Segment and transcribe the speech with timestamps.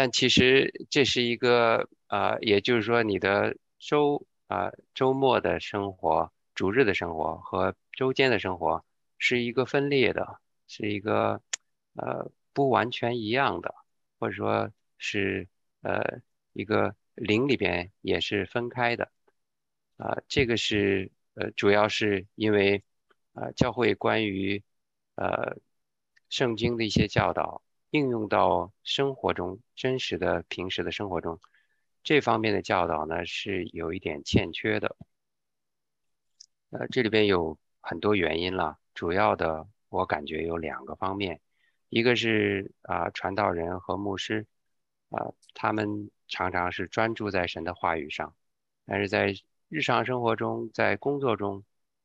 [0.00, 8.84] 但其实这是一个啊，也就是说你的周啊周末的生活、逐日的生活和周间的生活
[9.18, 10.38] 是一个分裂的，
[10.68, 11.42] 是一个
[11.94, 13.74] 呃不完全一样的，
[14.20, 15.48] 或者说是
[15.82, 16.20] 呃
[16.52, 19.10] 一个灵里边也是分开的
[19.96, 20.16] 啊。
[20.28, 22.84] 这个是呃主要是因为
[23.32, 24.62] 啊教会关于
[25.16, 25.56] 呃
[26.28, 27.60] 圣经的一些教导。
[27.90, 31.40] 应用到生活中，真实的平时的生活中，
[32.02, 34.96] 这方面的教导呢是有一点欠缺的。
[36.70, 41.40] 呃，这里边有很多原因了，主要的我感觉有两个方面，
[41.88, 44.46] 一个是啊，传道人和牧师
[45.08, 48.34] 啊，他们常常是专注在神的话语上，
[48.84, 49.34] 但是在
[49.70, 51.64] 日常生活中，在工作中，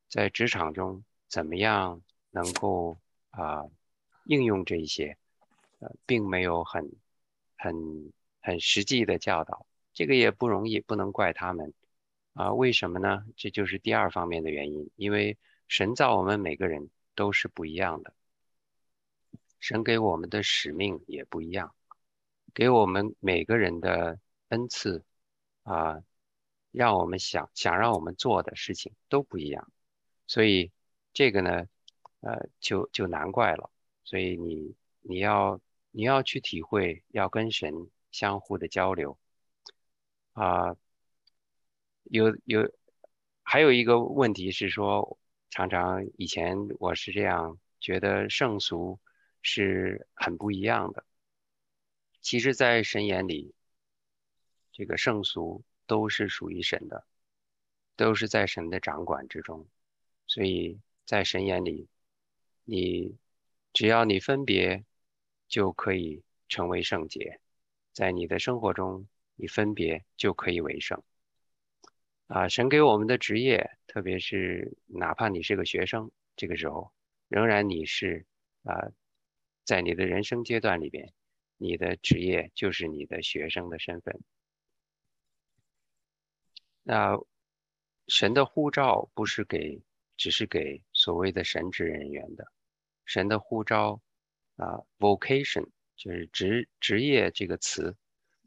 [0.09, 2.97] 在职场中，怎么样能够
[3.31, 3.65] 啊
[4.27, 5.17] 应用这一些？
[6.05, 6.91] 并没有很、
[7.57, 8.11] 很、
[8.41, 11.73] 很实际的教导，这个也不容易，不能怪他们
[12.33, 12.53] 啊。
[12.53, 13.25] 为什么呢？
[13.35, 18.13] 这就是第二方面的原因，因为神造我们每个人都是不一样的，
[19.59, 21.73] 神给我们的使命也不一样，
[22.53, 25.03] 给我们每个人的恩赐
[25.63, 26.03] 啊，
[26.71, 29.71] 让我们想想让我们做的事情都不一样，
[30.27, 30.71] 所以
[31.13, 31.67] 这个呢，
[32.21, 33.69] 呃，就就难怪了。
[34.03, 35.59] 所以你你要。
[35.95, 39.19] 你要去体会，要跟神相互的交流
[40.33, 40.75] 啊。
[42.05, 42.67] 有有，
[43.43, 45.19] 还有一个问题是说，
[45.51, 48.99] 常常以前我是这样觉得，圣俗
[49.43, 51.05] 是很不一样的。
[52.21, 53.53] 其实，在神眼里，
[54.71, 57.05] 这个圣俗都是属于神的，
[57.95, 59.67] 都是在神的掌管之中。
[60.25, 61.87] 所以在神眼里，
[62.63, 63.15] 你
[63.73, 64.83] 只要你分别。
[65.53, 67.39] 就可以成为圣洁，
[67.91, 71.03] 在你的生活中，你分别就可以为圣。
[72.25, 76.91] 啊，神给我们的职业，特别是哪怕你是个学生，这个时候
[77.27, 78.25] 仍然你是
[78.63, 78.89] 啊，
[79.63, 81.13] 在你的人生阶段里边，
[81.57, 84.19] 你的职业就是你的学生的身份。
[86.81, 87.15] 那
[88.07, 89.83] 神的护照不是给，
[90.17, 92.51] 只是给所谓的神职人员的，
[93.05, 94.01] 神的护照。
[94.55, 97.95] 啊，vocation 就是职职业这个词，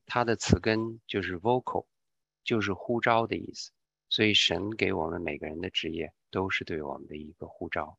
[0.07, 1.87] 它的词根就是 vocal，
[2.45, 3.73] 就是呼召的意思。
[4.09, 7.99] 所以神给我们每个人的职业都是对我们的一个呼召。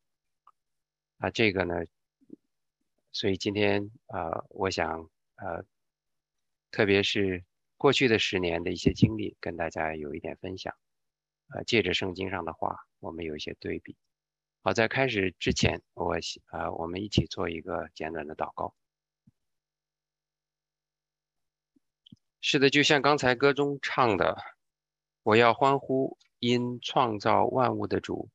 [1.18, 1.84] 啊，这个呢，
[3.12, 5.66] 所以今天啊，我想呃，
[6.72, 7.44] 特别是
[7.76, 10.74] 过去的十年的一些经历，跟大家有一点分享。
[11.50, 13.98] 啊，借着圣经上的话，我们有一些对比。
[14.68, 16.14] 好，在开始之前，我
[16.48, 18.76] 啊，我们一起做一个简短的祷告。
[22.42, 24.36] 是的，就像刚才歌中唱的，
[25.24, 28.30] 我要欢呼，因创造万物的主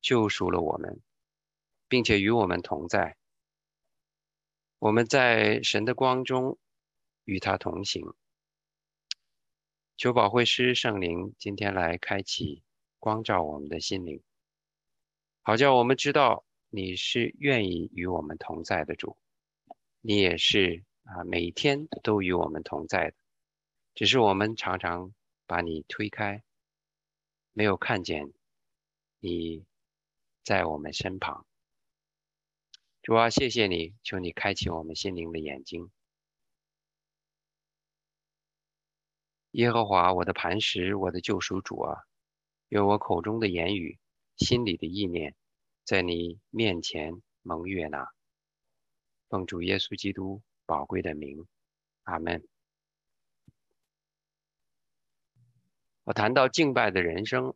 [0.00, 1.00] 救赎了我们，
[1.86, 3.16] 并且与我们同在。
[4.80, 6.58] 我们在神的光中
[7.22, 8.12] 与他同行。
[9.96, 12.64] 求保惠师圣灵今天来开启
[12.98, 14.20] 光照我们的心灵。
[15.42, 19.16] 好叫我们知道你是愿意与我们同在的主，
[20.00, 23.16] 你也是啊，每天都与我们同在的，
[23.94, 25.14] 只是我们常常
[25.46, 26.42] 把你推开，
[27.52, 28.32] 没有看见
[29.18, 29.64] 你
[30.42, 31.46] 在我们身旁。
[33.02, 35.90] 主啊，谢谢你，求你开启我们心灵的眼睛。
[39.52, 42.04] 耶和华，我的磐石，我的救赎主啊，
[42.68, 43.98] 愿我口中的言语。
[44.40, 45.34] 心里的意念，
[45.84, 48.10] 在你面前蒙悦纳。
[49.28, 51.46] 奉主耶稣基督宝贵的名，
[52.04, 52.42] 阿门。
[56.04, 57.54] 我谈到敬拜的人生，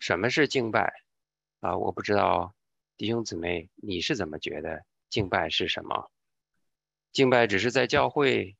[0.00, 1.04] 什么是敬拜
[1.60, 1.78] 啊？
[1.78, 2.56] 我不知道
[2.96, 6.10] 弟兄姊妹你是怎么觉得敬拜是什么？
[7.12, 8.56] 敬拜只是在教会，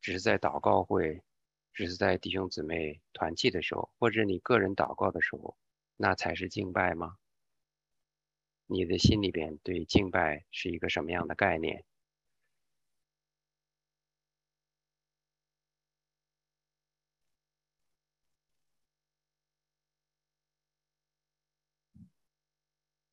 [0.00, 1.20] 只是在祷告会，
[1.72, 5.56] 只是在弟兄姊妹团契的时候，或者你个人祷告的时候。
[5.96, 7.16] 那才是敬拜吗？
[8.66, 11.84] 你的心里边对敬拜是一个什么样的概念？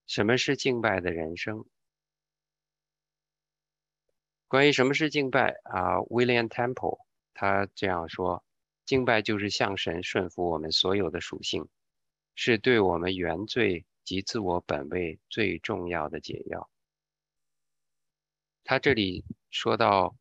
[0.08, 1.66] 什么是敬拜的人生？
[4.48, 7.00] 关于什么是敬拜啊，William Temple
[7.34, 8.44] 他这样说：
[8.86, 11.70] 敬拜就是向神顺服我们所有的属性。
[12.36, 16.70] 是对我们原罪及自我本位最重要的解药。
[18.64, 20.16] 他这里说到，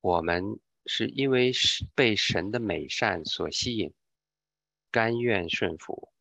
[0.00, 3.92] 我们是因为是被神的美善所吸引，
[4.90, 6.12] 甘愿顺服，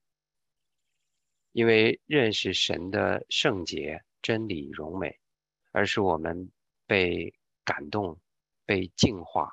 [1.52, 5.20] 因为认识神的圣洁、真理、荣美，
[5.72, 6.52] 而是我们
[6.88, 8.20] 被感动、
[8.66, 9.52] 被净化，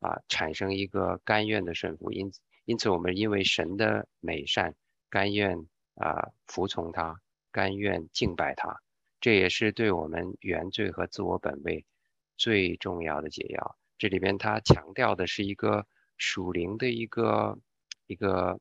[0.00, 2.12] 啊，产生一个甘愿的顺服。
[2.12, 2.30] 因
[2.64, 4.74] 因此，我们因为神的美善，
[5.10, 5.66] 甘愿
[5.96, 7.20] 啊服从他，
[7.50, 8.80] 甘愿敬拜他。
[9.20, 11.84] 这也是对我们原罪和自我本位
[12.36, 13.76] 最重要的解药。
[13.96, 15.86] 这里边他强调的是一个
[16.18, 17.58] 属灵的一个
[18.06, 18.60] 一个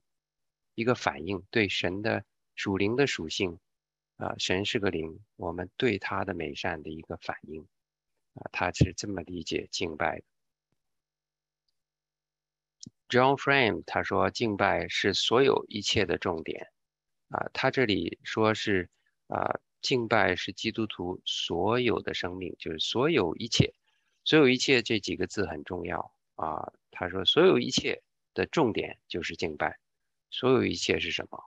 [0.75, 2.23] 一个反应，对神的
[2.55, 3.59] 属灵的属性
[4.17, 7.61] 啊，神是个灵，我们对他的美善的一个反应
[8.35, 10.25] 啊，他是这么理解敬拜的。
[13.13, 16.71] John Frame 他说，敬拜是所有一切的重点
[17.29, 18.89] 啊，他这里说是
[19.27, 19.59] 啊。
[19.83, 23.73] 敬拜是基督徒所有的生命，就是所有一切，
[24.23, 25.99] 所有一切这几个字很重要
[26.35, 26.71] 啊。
[26.89, 28.01] 他说，所有一切
[28.33, 29.77] 的重点就是敬拜。
[30.31, 31.37] 所有一切是什么？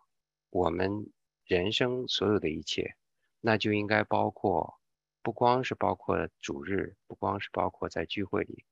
[0.51, 1.11] 我们
[1.47, 2.95] 人生所有的一切，
[3.41, 4.79] 那就应该包括，
[5.23, 8.67] 不光是包括主日，不光是包括在聚会里，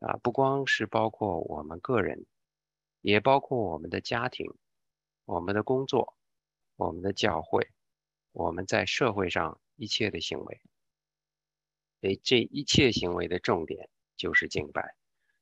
[0.00, 2.26] 啊，不光是包括我们个人，
[3.00, 4.52] 也包括我们的家庭、
[5.24, 6.16] 我们的工作、
[6.76, 7.70] 我们的教会。
[8.32, 10.60] 我们在社会上一切的行为，
[12.00, 14.94] 所以这一切行为的重点就是敬拜，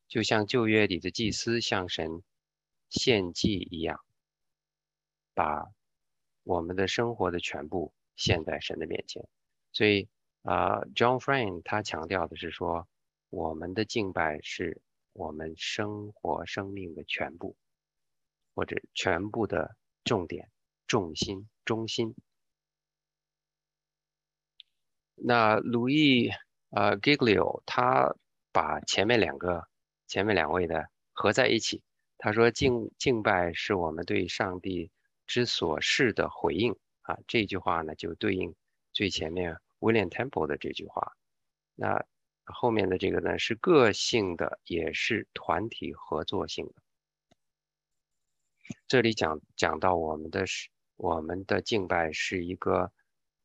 [0.09, 2.23] 就像旧约里的祭司向神
[2.89, 4.01] 献祭一样，
[5.35, 5.67] 把
[6.45, 9.29] 我们的生活的全部献在神的面前。
[9.73, 10.09] 所以
[10.41, 12.89] 啊，John Frame 他强调的是说，
[13.31, 14.81] 我们的敬拜是
[15.13, 17.57] 我们生活生命的全部，
[18.55, 20.51] 或者全部的重点、
[20.87, 22.15] 重心、中心。
[25.15, 26.31] 那鲁易
[26.71, 28.15] 呃 Giglio 他
[28.53, 29.67] 把前面两个
[30.07, 31.83] 前面两位的合在一起，
[32.17, 34.91] 他说敬敬拜是我们对上帝
[35.27, 38.55] 之所是的回应啊，这句话呢就对应
[38.93, 41.13] 最前面 William Temple 的这句话。
[41.75, 42.07] 那
[42.53, 46.75] 后面的这个呢是个性的，也是团体合作性的。
[48.87, 52.93] 这里讲讲到我们的是我们的敬拜是一个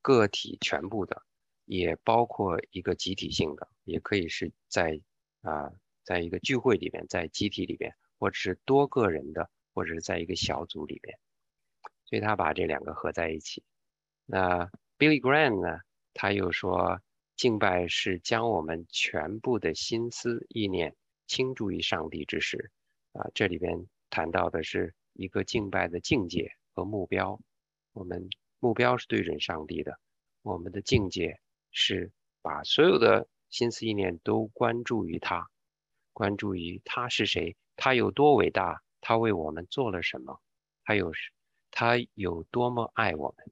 [0.02, 1.22] 个体全部的。
[1.66, 5.00] 也包括一个集体性的，也可以是在
[5.44, 5.72] 啊，
[6.04, 11.18] 在一个聚会里边，在集体里边，或者是多个人的，或者是在一个小组里边，
[12.04, 13.64] 所以他把这两个合在一起。
[14.26, 15.80] 那 Billy Graham 呢，
[16.14, 17.00] 他又说，
[17.44, 20.96] 敬拜是将我们全部的心思意念
[21.28, 22.72] 倾注于上帝之时。
[23.12, 27.42] 啊，这里边谈到的是一个敬拜的境界和目标。
[27.92, 28.30] 我们
[28.60, 30.00] 目标是对准上帝的，
[30.42, 31.38] 我们的境界。
[31.70, 35.50] 是把所有的心思意念都关注于他，
[36.14, 40.40] 关注于他是谁，他有多伟大，他为我们做了什么，
[40.86, 41.12] 他有
[41.72, 43.52] 他有多么爱我们。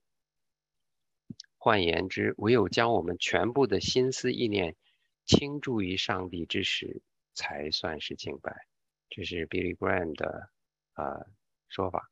[1.62, 4.76] 换言之，唯有将我们全部的心思意念
[5.26, 7.04] 倾注于上帝之时，
[7.36, 8.66] 才算是敬拜。
[9.12, 10.50] 这是 Billy Graham 的
[10.94, 11.28] 啊
[11.70, 12.10] 说法。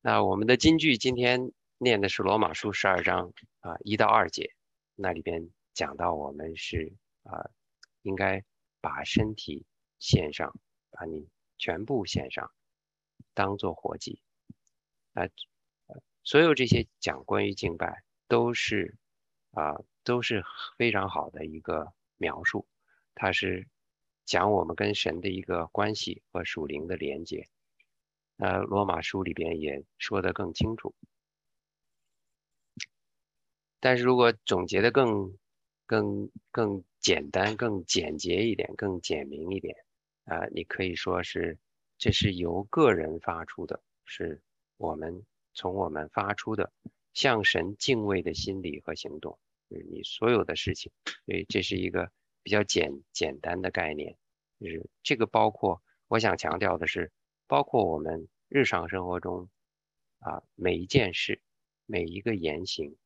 [0.00, 1.52] 那我们的金句今天。
[1.78, 4.54] 念的是罗马书十二章啊一到二节，
[4.94, 7.50] 那里边讲到我们是啊
[8.00, 8.42] 应该
[8.80, 9.66] 把身体
[9.98, 10.58] 献上，
[10.90, 12.50] 把你全部献上，
[13.34, 14.22] 当做活祭。
[15.12, 15.28] 啊，
[16.26, 18.96] 所有这些讲关于敬拜都是
[19.52, 20.42] 啊都是
[20.76, 22.66] 非常好的一个描述，
[23.14, 23.68] 它是
[24.24, 27.46] 讲我们跟神的一个关系和属灵的连接。
[28.38, 30.92] 呃，罗马书里边也说得更清楚。
[33.78, 35.38] 但是如果总结的更、
[35.86, 39.76] 更、更简单、更简洁一点、更简明一点，
[40.24, 41.56] 啊，你可以说是
[41.98, 44.42] 这是由个人发出的，是
[44.76, 45.24] 我们
[45.56, 46.72] 从我们发出的
[47.12, 49.36] 向神敬畏的心理和行动，
[49.68, 50.92] 就是你所有的事情，
[51.24, 52.12] 所以这是一个
[52.44, 54.16] 比较简简单的概念，
[54.60, 57.10] 就是这个包括我想强调的是，
[57.48, 59.50] 包括我们日常生活中
[60.20, 61.42] 啊每一件事、
[61.86, 62.96] 每一个言行。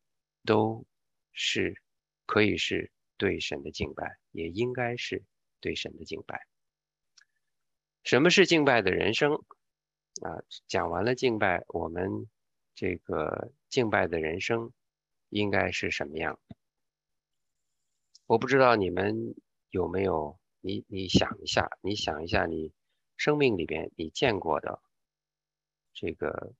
[0.46, 0.86] 都
[1.34, 1.82] 是
[2.24, 5.22] 可以是对神的敬拜，也应该是
[5.60, 6.46] 对神的敬拜。
[8.04, 9.34] 什么是敬拜的人生？
[10.22, 12.26] 啊，讲完了敬拜，我们
[12.74, 14.72] 这个敬拜的人生
[15.28, 16.38] 应该是什么样？
[18.26, 19.34] 我不知道你们
[19.70, 22.72] 有没有，你你想一下，你想一下，你
[23.16, 24.80] 生命里边你见过的
[25.92, 26.52] 这个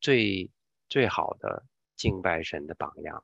[0.00, 0.50] 最
[0.88, 1.64] 最好的。
[1.94, 3.22] 敬拜神的榜样，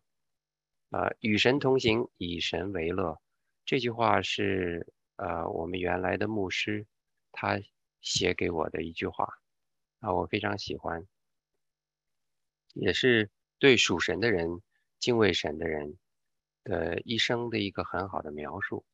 [0.91, 3.21] 啊，与神同行，以神为乐。
[3.65, 6.87] 这句话是呃我们原来的牧师
[7.33, 7.59] 他
[8.01, 9.41] 写给我的一句话
[9.99, 11.05] 啊，我非常喜欢，
[12.75, 14.63] 也是对属神的人、
[14.99, 15.99] 敬畏神的人
[16.65, 18.85] 的一生的一个很好的描述。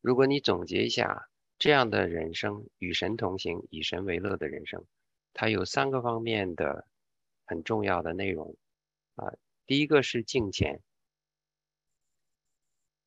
[0.00, 4.86] 如果你总结一下这样的人生，与神同行，以神为乐的人生，
[5.34, 6.86] 它有三个方面的
[7.44, 8.56] 很重要的内容
[9.16, 9.34] 啊。
[9.66, 10.80] 第一个是敬虔，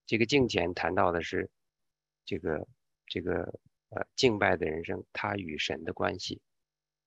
[0.05, 1.49] 这个敬虔谈到的是
[2.25, 2.67] 这个
[3.07, 6.41] 这个呃敬拜的人生，他与神的关系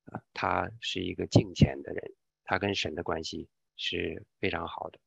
[0.07, 4.99] 啊，他是一个敬虔的人，他跟神的关系是非常好的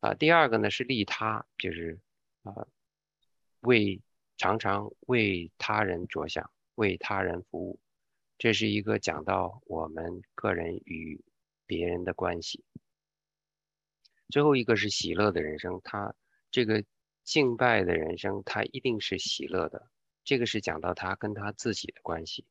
[0.00, 0.14] 啊。
[0.14, 1.98] 第二个呢是利他，就是
[2.42, 2.66] 啊。
[3.62, 4.00] 为
[4.38, 7.78] 常常为他人着想，为他人服务，
[8.38, 11.22] 这是一个讲到我们个人与
[11.66, 12.64] 别人的关系。
[14.30, 16.14] 最后一个是喜乐的人生，他
[16.50, 16.82] 这个
[17.22, 19.90] 敬拜的人生，他一定是喜乐的。
[20.24, 22.46] 这个是讲到他跟他自己的关系，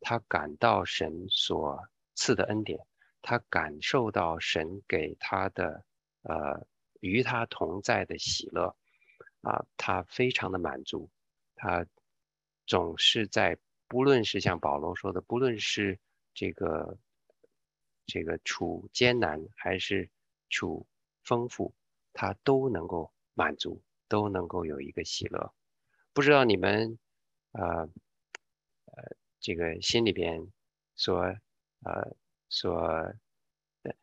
[0.00, 2.84] 他感到神所赐的恩典，
[3.28, 5.84] 他感受到神给他的
[6.22, 6.66] 呃
[7.00, 8.74] 与他同在的喜乐。
[9.42, 11.08] 啊，他非常的满足，
[11.54, 11.86] 他
[12.66, 13.56] 总是在，
[13.86, 15.96] 不论是像保罗说的，不论是
[16.34, 16.98] 这个
[18.04, 20.10] 这个处艰难还是
[20.50, 20.84] 处
[21.22, 21.72] 丰富，
[22.12, 25.54] 他都能够满足，都能够有一个喜乐。
[26.12, 26.98] 不知道你们
[27.52, 27.88] 呃
[28.86, 30.50] 呃这个心里边
[30.96, 31.20] 所
[31.84, 32.16] 呃
[32.48, 33.14] 所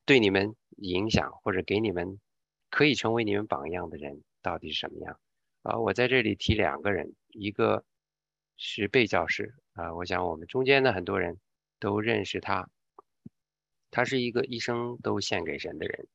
[0.05, 2.19] 对你们影响或者给你们
[2.69, 5.19] 可以成为你们榜样的人到底是什么样？
[5.63, 7.83] 啊，我在这里提两个人，一个
[8.57, 11.39] 是贝教师啊，我想我们中间的很多人
[11.79, 12.69] 都认识他，
[13.89, 16.07] 他是一个一生都献给神的人，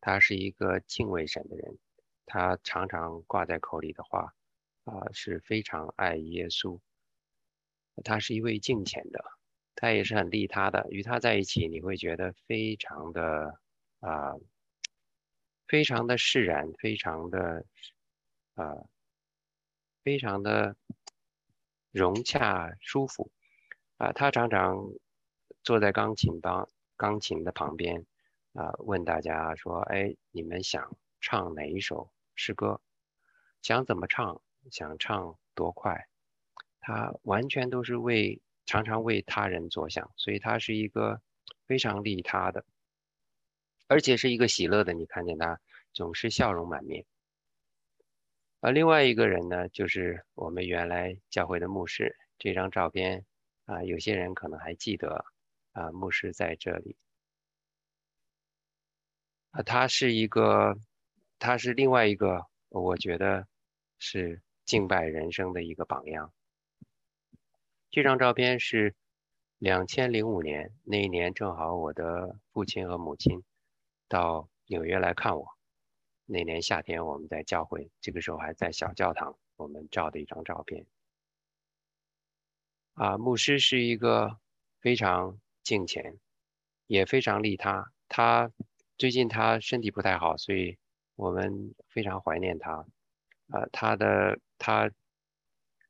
[0.00, 1.78] 他是一个敬畏神的人，
[2.26, 4.34] 他常常挂在口里的话
[4.84, 6.80] 啊是非常爱耶稣，
[8.02, 9.24] 他是一位敬虔的，
[9.80, 13.58] 他也是很利他的，与他在一起你会觉得非常的
[14.00, 14.34] 啊，
[15.66, 17.64] 非常的释然，非常的。
[18.58, 18.74] 啊，
[20.02, 20.74] 非常的
[21.92, 23.30] 融洽舒服
[23.98, 24.10] 啊！
[24.12, 24.90] 他常常
[25.62, 28.04] 坐在钢琴旁，钢琴的旁边
[28.54, 32.80] 啊，问大家说：“哎，你们想唱哪一首诗歌？
[33.62, 34.42] 想怎么唱？
[34.72, 36.08] 想唱多快？”
[36.82, 41.22] 他完全都是为常常为他人着想，所以他是一个
[41.66, 42.66] 非常利他的，
[43.86, 44.92] 而且是一个喜乐的。
[44.92, 45.58] 你看见他
[45.94, 47.06] 总是笑容满面。
[48.60, 52.14] 而另外一个人呢，就是我们原来教会的牧师。
[52.38, 53.24] 这张照片
[53.64, 55.24] 啊，有些人可能还记得
[55.72, 56.94] 啊，牧师在这里。
[59.52, 60.76] 啊，他是一个，
[61.38, 63.48] 他是另外一个，我觉得
[63.98, 66.30] 是敬拜人生的一个榜样。
[67.90, 68.94] 这张照片是
[69.56, 73.42] 两千零五年那一年，正好我的父亲和母亲
[74.08, 75.48] 到纽约来看我。
[76.26, 80.84] 那年夏天，我们在教会，这个时候还在小教堂，我们照的一张照片。
[82.92, 84.38] 啊，牧师是一个
[84.80, 86.18] 非常敬虔，
[86.86, 87.90] 也非常利他。
[88.06, 88.52] 他
[88.98, 90.76] 最近他身体不太好，所以
[91.16, 92.86] 我们非常怀念他。
[93.48, 94.90] 啊，他的他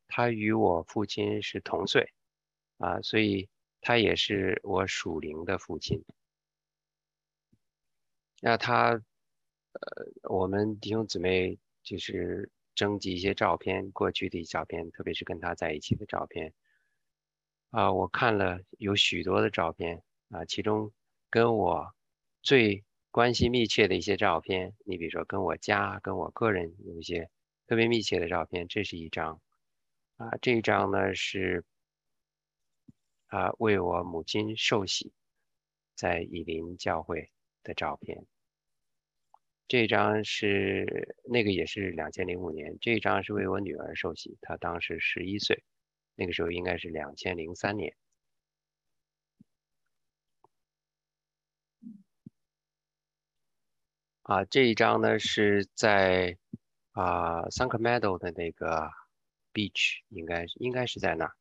[0.09, 2.13] 他与我父亲是同岁，
[2.79, 3.49] 啊，所以
[3.81, 6.05] 他也是我属灵的父亲。
[8.41, 9.01] 那他。
[9.71, 16.53] 呃，我们弟兄姊妹就是征集一些照片，过去的照片，特别是跟他在一起的照片。
[17.71, 20.91] 啊，我看了有许多的照片啊，其中
[21.31, 21.95] 跟我
[22.43, 27.31] 最关系密切的一些照片，你比如说跟我家、跟我个人有一些
[27.67, 29.41] 特别密切的照片，这是一张。
[30.19, 31.65] 啊，这一张呢是
[33.29, 35.13] 啊为我母亲受洗
[35.95, 37.31] 在以林教会
[37.63, 38.27] 的照片。
[39.69, 45.63] 这张是那个也是两千零五年，这张是为我女儿受洗，她当时十一岁，
[46.17, 47.95] 那个时候应该是两千零三年。
[54.23, 56.37] 啊，这一张呢是在
[56.93, 58.91] 啊 Sacramento 的那个
[59.59, 61.33] beach，应该应该是在那。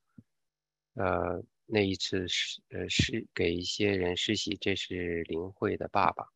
[0.95, 6.27] 呃，那一次是呃是给一些人实习，这是林慧的爸爸。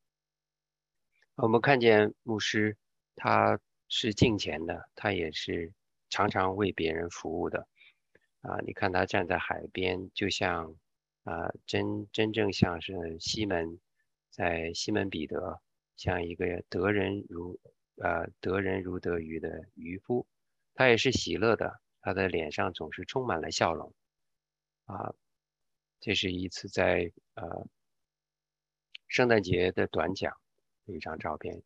[1.33, 2.77] 我们看见牧师，
[3.15, 5.73] 他是敬虔的，他也是
[6.11, 7.67] 常常为别人服务的。
[8.41, 10.75] 啊，你看他站在海边，就像
[11.23, 13.79] 啊，真真正像是西门，
[14.29, 15.59] 在西门彼得，
[15.97, 17.59] 像一个得人如
[17.95, 20.27] 呃得人如得鱼的渔夫，
[20.81, 23.93] 他也是喜乐的，他的脸上总是充满了笑容。
[24.85, 25.13] 啊，
[25.99, 27.67] 这是一次在呃
[29.07, 30.35] 圣诞节的短讲
[30.85, 31.61] 一张照片，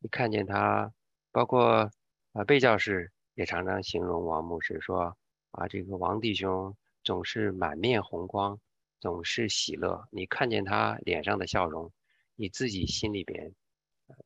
[0.00, 0.92] 你看见他，
[1.32, 1.90] 包括
[2.32, 5.16] 啊贝教士也常常形容王牧师说
[5.52, 8.60] 啊这个王弟兄总是满面红光，
[9.00, 11.90] 总是喜乐，你看见他脸上的笑容。
[12.34, 13.54] 你自己心里边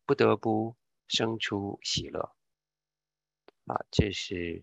[0.04, 0.74] 不得不
[1.06, 2.34] 生出喜乐
[3.66, 4.62] 啊，这是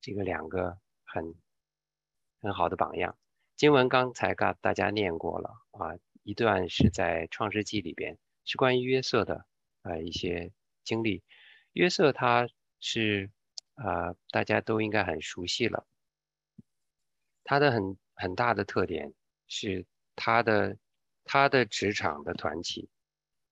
[0.00, 1.34] 这个两个很
[2.40, 3.16] 很好的榜样。
[3.56, 9.46] 经文刚才刚大家念过了啊，一段是在创世纪里边，是关于约瑟的
[9.82, 10.52] 呃一些
[10.84, 11.22] 经历。
[11.72, 12.48] 约瑟他
[12.80, 13.30] 是
[13.74, 15.86] 啊，大家都应该很熟悉了，
[17.44, 19.12] 他的很很大的特点
[19.46, 19.86] 是。
[20.22, 20.76] 他的
[21.24, 22.90] 他的职场的团体，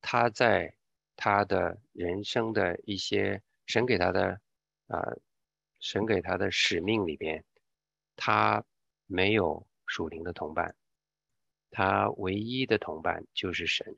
[0.03, 0.75] 他在
[1.19, 4.41] 他的人生的一些神给他的
[4.87, 5.03] 啊
[5.81, 7.45] 神给他的使命里边，
[8.15, 8.65] 他
[9.07, 10.77] 没有属灵的同伴，
[11.73, 13.97] 他唯一的同伴就是神，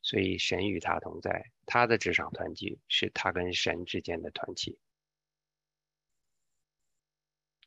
[0.00, 1.52] 所以神与他同在。
[1.66, 4.78] 他的职场团体是他跟神之间的团体。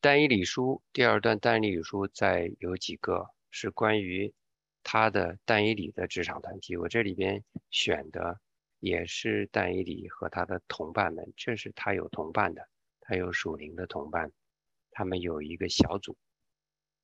[0.01, 3.29] 但以理书第二段，但以理书在有几个。
[3.49, 4.31] 是关于
[4.83, 8.39] 他的但以里的职场团体，我这里边选的
[8.79, 12.67] 也是但以里和他的同伴们，这是他有同伴的，
[13.01, 14.31] 他有属灵的同伴，
[14.91, 16.17] 他们有一个小组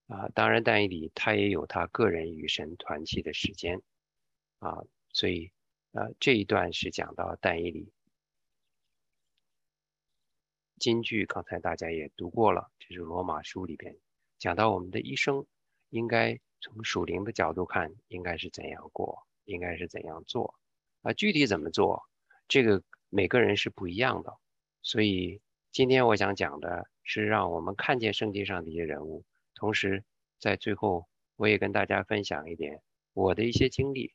[0.08, 0.30] 啊。
[0.30, 3.82] 当然，但以里他也有他个人与神团契的时间
[4.60, 5.52] 啊，所以
[5.92, 7.92] 呃这一段是讲到但以里
[10.80, 13.98] 金句，刚才大家也读过了，这是罗马书里边
[14.38, 15.46] 讲到我们的一生。
[15.90, 20.56] 应该从属灵的角度看，应该是怎样过，应该是怎样做，
[21.04, 22.02] 啊，具体怎么做，
[22.48, 24.36] 这个每个人是不一样的。
[24.82, 25.40] 所以
[25.72, 30.04] 今天我想讲的是，让我们看见圣经上的一些人物，同时
[30.40, 32.82] 在最后我也跟大家分享一点
[33.14, 34.12] 我的一些经历，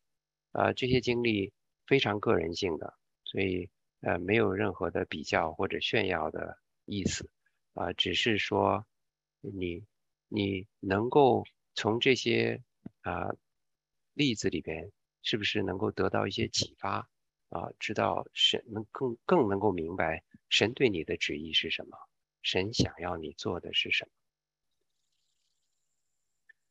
[0.51, 1.53] 啊，这些经历
[1.87, 3.70] 非常个人性的，所以
[4.01, 7.31] 呃没有任何的比较或者炫耀的意思，
[7.74, 8.85] 啊，只是说
[9.40, 9.85] 你
[10.27, 11.44] 你能够。
[11.74, 12.61] 从这些
[13.03, 13.29] 啊
[14.12, 14.90] 例子里边，
[15.22, 17.09] 是不是能够得到一些启发
[17.48, 17.70] 啊？
[17.78, 21.98] 知道神能更更能够明白神对你的旨意是什么，
[22.42, 24.11] 神想要你做的是什么？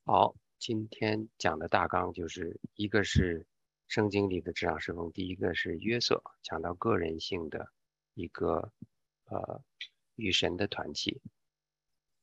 [0.05, 3.45] 好，今天讲的大纲就是一个是
[3.88, 7.71] 圣经里的职场侍奉，第一个是约瑟讲到个人性的
[8.13, 8.71] 一个
[9.25, 9.62] 呃
[10.15, 11.21] 与神的团契，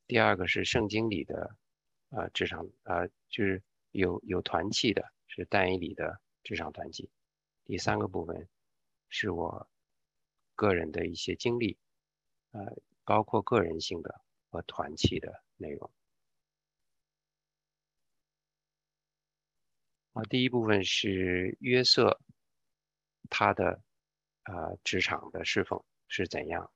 [0.07, 1.57] 第二个是圣经里的。
[2.11, 3.61] 呃，职场啊，就是
[3.91, 7.11] 有有团契的，是单一里的职场团契。
[7.65, 8.49] 第三个部分
[9.09, 9.69] 是我
[10.55, 11.77] 个人的一些经历，
[12.53, 15.91] 呃，包括个人性的和团契的内容。
[20.13, 22.21] 啊，第一部分是约瑟
[23.29, 23.83] 他的
[24.45, 26.71] 啊职场的侍奉是怎样？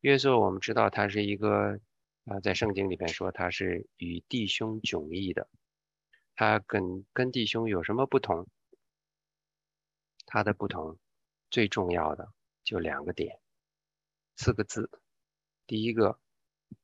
[0.00, 1.78] 约瑟我们知道他是一个。
[2.24, 5.48] 啊，在圣经里边说他是与弟兄迥异的，
[6.42, 8.48] 他跟跟弟兄有什么不同？
[10.26, 10.98] 他的不同
[11.50, 12.32] 最重要的
[12.64, 13.38] 就两个点，
[14.34, 14.90] 四个字。
[15.68, 16.18] 第一个，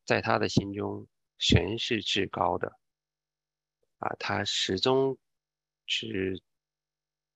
[0.05, 2.79] 在他的心中，神是至高的，
[3.99, 5.18] 啊，他始终
[5.87, 6.40] 是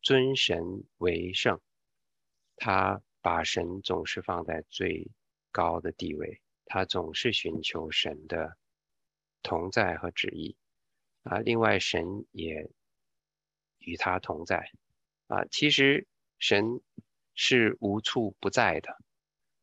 [0.00, 1.60] 尊神为圣，
[2.54, 5.10] 他把神总是放在最
[5.50, 6.40] 高的地位。
[6.66, 8.56] 他总是寻求神的
[9.42, 10.56] 同在和旨意
[11.22, 12.70] 啊，另外神也
[13.78, 14.70] 与他同在
[15.26, 15.44] 啊。
[15.50, 16.06] 其实
[16.38, 16.80] 神
[17.34, 18.96] 是无处不在的，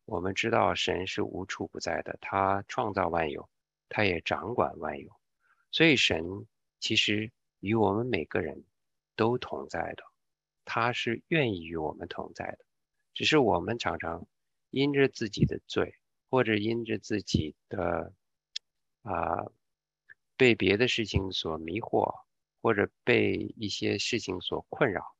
[0.04, 3.48] 我们知道神是无处不在的，他创造万有，
[3.88, 5.10] 他也掌管万有，
[5.70, 6.46] 所以神
[6.78, 8.64] 其实与我们每个人
[9.16, 10.04] 都同在的，
[10.64, 12.58] 他是愿意与我们同在的，
[13.14, 14.26] 只是我们常常
[14.70, 15.96] 因着自己的罪。
[16.32, 18.14] 或者因着自己的
[19.02, 19.50] 啊
[20.40, 22.24] 被别的事情所迷惑，
[22.62, 25.14] 或者被一些事情所困扰，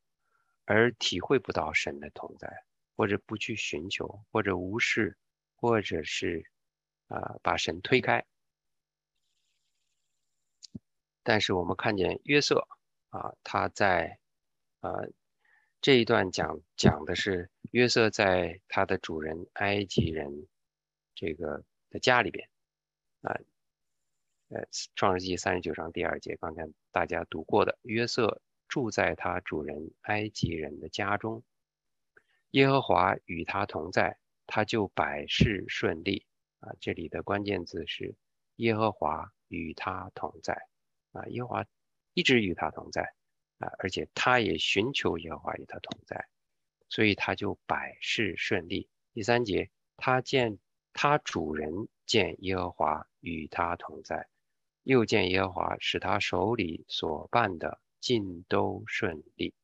[0.64, 2.64] 而体会不到神的同在，
[2.96, 5.18] 或者不去寻求，或者无视，
[5.56, 6.50] 或者是
[7.08, 8.24] 啊把神推开。
[11.22, 12.66] 但是我们看见约瑟
[13.10, 14.18] 啊，他在
[14.78, 14.90] 啊
[15.82, 20.48] 这一段讲讲的是约瑟在他的主人埃及人。
[21.12, 22.48] 这个的家里边，
[23.20, 23.36] 啊，
[24.50, 24.62] 呃，
[24.96, 31.44] 《创世纪》三十九章第二节，刚才大家读过的，约瑟住在他主人埃及人的家中。
[32.50, 36.26] 耶和华与他同在，他就百事顺利。
[36.58, 38.16] 啊，这里的关键字是
[38.56, 40.66] 耶和华与他同在。
[41.12, 41.64] 啊，耶和华
[42.12, 43.02] 一直与他同在。
[43.58, 46.26] 啊，而且他也寻求耶和华与他同在，
[46.88, 48.88] 所以他就百事顺利。
[49.14, 50.58] 第三节，他见
[50.92, 54.26] 他主人见耶和华与他同在，
[54.82, 59.54] 又见耶和华使他手里所办的尽都顺利。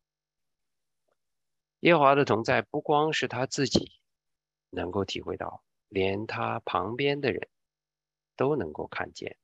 [1.80, 3.92] 耶和华的同在不光是他自己
[4.70, 7.48] 能够体会到，连他旁边的人
[8.36, 9.36] 都能够看见，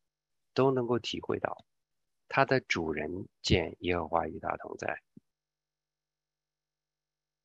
[0.54, 1.64] 都能够体会到。
[2.28, 5.02] 他的主人见耶和华与他同在，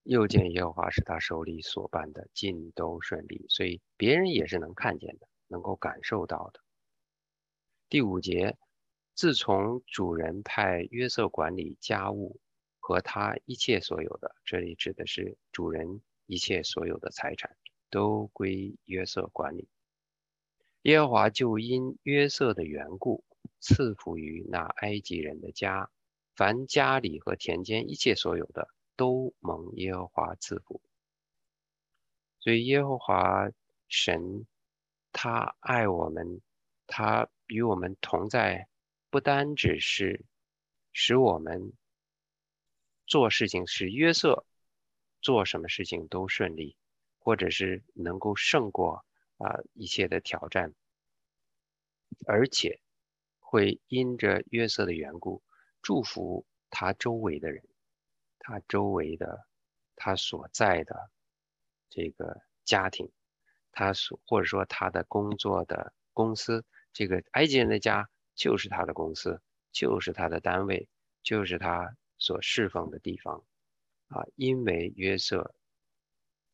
[0.04, 6.62] 又见耶和华是他手里所办的尽都顺利，所以别人也是能看见的，能够感受到的。
[7.90, 8.58] 第五节，
[9.14, 12.40] 自从主人派约瑟管理家务
[12.80, 17.56] 和他一切所有的，这里指的是主人一切所有的财产
[17.90, 19.70] 都归约瑟管理，
[20.82, 23.24] 耶和华就因约瑟的缘故。
[23.60, 25.90] 赐福于那埃及人的家，
[26.36, 30.80] 凡家里和田间一切所有的，都蒙耶和华赐福。
[32.40, 33.50] 所以耶和华
[33.88, 34.46] 神
[35.12, 36.40] 他爱我们，
[36.88, 38.68] 他与我们同在，
[39.12, 40.26] 不单只是
[40.92, 41.74] 使我们
[43.06, 44.46] 做事情使约瑟
[45.22, 46.76] 做什么事情都顺利，
[47.20, 49.06] 或者是能够胜过
[49.38, 50.74] 啊一切的挑战，
[52.26, 52.82] 而且。
[53.50, 55.42] 会因着约瑟的缘故，
[55.82, 57.64] 祝福他周围的人，
[58.40, 59.48] 他周围的
[59.96, 61.10] 他所在的
[61.90, 63.10] 这个家庭，
[63.72, 66.66] 他所或者说他的工作的公司，
[66.98, 69.40] 这个埃及人的家就是他的公司，
[69.72, 70.90] 就是他的单位，
[71.22, 73.46] 就是他所侍奉的地方
[74.08, 74.26] 啊。
[74.34, 75.54] 因为约瑟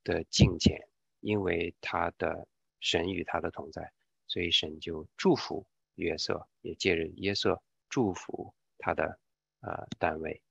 [0.03, 0.86] 的敬虔，
[1.21, 2.45] 因为他的
[2.82, 3.93] 神与他的同在，
[4.27, 5.65] 所以神就祝福。
[5.95, 9.17] 约瑟也借着约瑟祝福他的
[9.62, 10.41] 呃单位。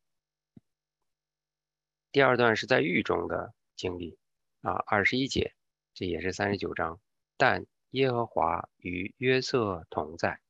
[2.12, 4.16] 第二段是在狱中的经历
[4.62, 5.52] 啊，二十一节，
[5.92, 6.98] 这也是三十九章。
[7.36, 10.40] 但耶和华与约瑟同在，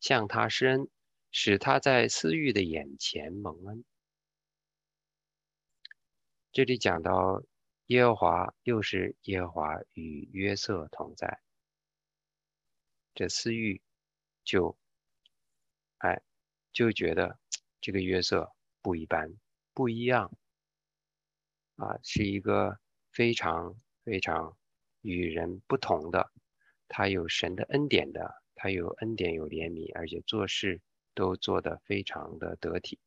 [0.00, 0.88] 向他施恩，
[1.30, 3.84] 使他在私欲的眼前蒙恩。
[6.52, 7.42] 这里讲到
[7.86, 11.40] 耶和华又是耶和华与约瑟同在，
[13.14, 13.80] 这私欲。
[14.44, 14.78] 就，
[15.98, 16.22] 哎，
[16.72, 17.36] 就觉得
[17.80, 19.28] 这个约瑟不一般，
[19.74, 20.30] 不一样，
[21.74, 22.78] 啊，是一个
[23.10, 24.56] 非常非常
[25.00, 26.30] 与人不同的，
[26.88, 30.80] 他有神的恩典的，他有恩典有怜悯，而且做事
[31.14, 32.98] 都做得非常的得体。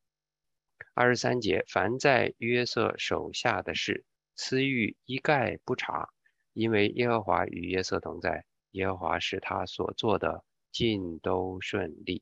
[0.93, 6.09] 二十三节，凡在约瑟手下的事，私欲一概不查，
[6.53, 10.43] 因为耶和华与约瑟同在，耶和华是他所做的。
[10.71, 12.21] 尽都顺利。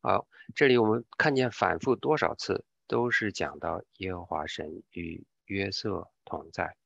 [0.00, 0.26] 好，
[0.56, 6.76] 这里我们看见反复多少次，都是讲到耶和华神与约瑟同在，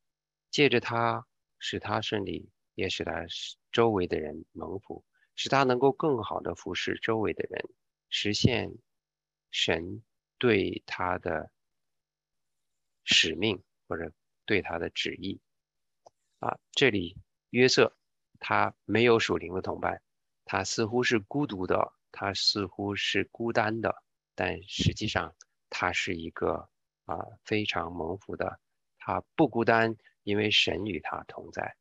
[0.50, 1.26] 借着他
[1.58, 3.26] 使他顺利，也使他
[3.72, 7.68] 周围的人蒙福，使他能够更好的服侍周围的人，
[8.08, 8.70] 实现
[9.50, 10.02] 神
[10.38, 11.50] 对他的
[13.04, 14.12] 使命或者
[14.44, 15.40] 对他的旨意。
[16.38, 17.16] 啊，这里
[17.50, 17.94] 约瑟。
[18.40, 20.00] 他没有属灵的同伴，
[20.44, 24.04] 他似乎是孤独的，他似乎是孤单的，
[24.36, 25.34] 但实际上
[25.68, 26.68] 他是一个
[27.06, 28.60] 啊非常蒙福的，
[28.96, 29.96] 他不孤单，
[30.28, 31.74] 因为神与他同在。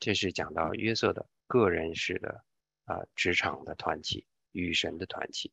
[0.00, 2.44] 这是讲到约瑟的个人式的
[2.86, 5.52] 啊职场的团体与神的团体。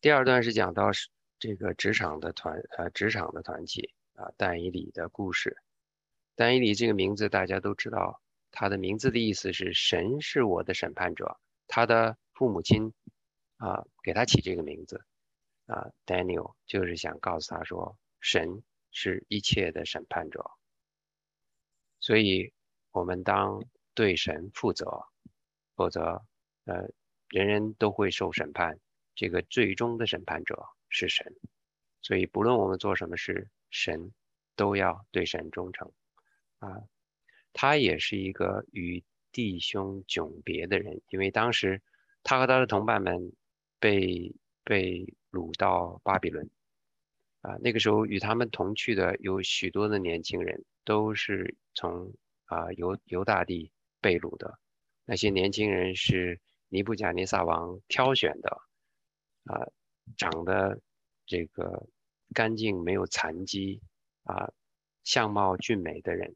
[0.00, 5.56] 第二段是讲到是这个职场的团呃职场的团体啊但以理的故事。
[6.34, 11.38] 但以理这个名字大家都知道，他的名字的意思是神是我的审判者。
[11.68, 12.92] 他的父母亲
[13.58, 15.04] 啊给他起这个名字
[15.66, 20.50] 啊，Daniel 就是想告诉他说，神是一切的审判者。
[22.00, 22.52] 所以，
[22.92, 25.06] 我们当对神负责，
[25.74, 26.22] 否则
[26.64, 26.88] 呃
[27.28, 28.78] 人人都会受审判。
[29.14, 31.34] 这个最终的审判者是神，
[32.02, 34.12] 所以不论我们做什么事，神
[34.54, 35.90] 都要对神忠诚。
[36.58, 36.82] 啊，
[37.54, 39.02] 他也是一个与
[39.32, 41.82] 弟兄迥别的人，因为当时
[42.22, 43.32] 他和他的同伴们
[43.80, 46.50] 被被掳到巴比伦，
[47.46, 52.12] 啊，那个时候与他们同去的有许多的年轻人，都是从
[52.46, 54.58] 啊犹犹大地被掳的。
[55.04, 58.50] 那些年轻人是尼布甲尼撒王挑选的
[59.44, 59.62] 啊，
[60.16, 60.80] 长得
[61.24, 61.86] 这个
[62.34, 63.80] 干净没有残疾
[64.24, 64.50] 啊，
[65.04, 66.34] 相貌俊美的人，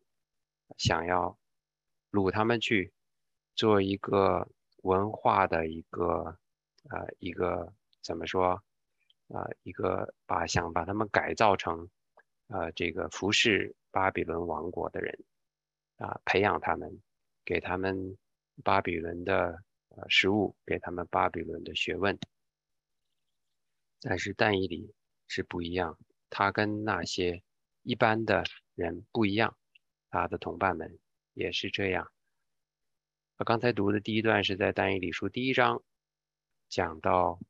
[0.79, 1.37] 想要
[2.12, 2.92] 掳他们去
[3.57, 4.49] 做一个
[4.85, 6.38] 文化的一个
[6.88, 8.62] 啊一个怎么说
[9.33, 11.88] 啊一个把想把他们改造成
[12.49, 15.25] 啊这个服侍巴比伦王国的人
[15.97, 17.01] 啊，培养他们，
[17.45, 18.16] 给他们
[18.62, 19.62] 巴比伦的。
[19.97, 22.16] 呃，食物给他们巴比伦的学问，
[24.01, 24.95] 但是但以理
[25.27, 25.99] 是不一样，
[26.31, 27.43] 他跟那些
[27.83, 28.45] 一般的
[28.77, 29.59] 人不一样，
[30.09, 30.97] 他的同伴们
[31.35, 32.09] 也是这样。
[33.38, 35.83] 我刚才读的第一段是在但以理书第一章，
[36.69, 37.40] 讲到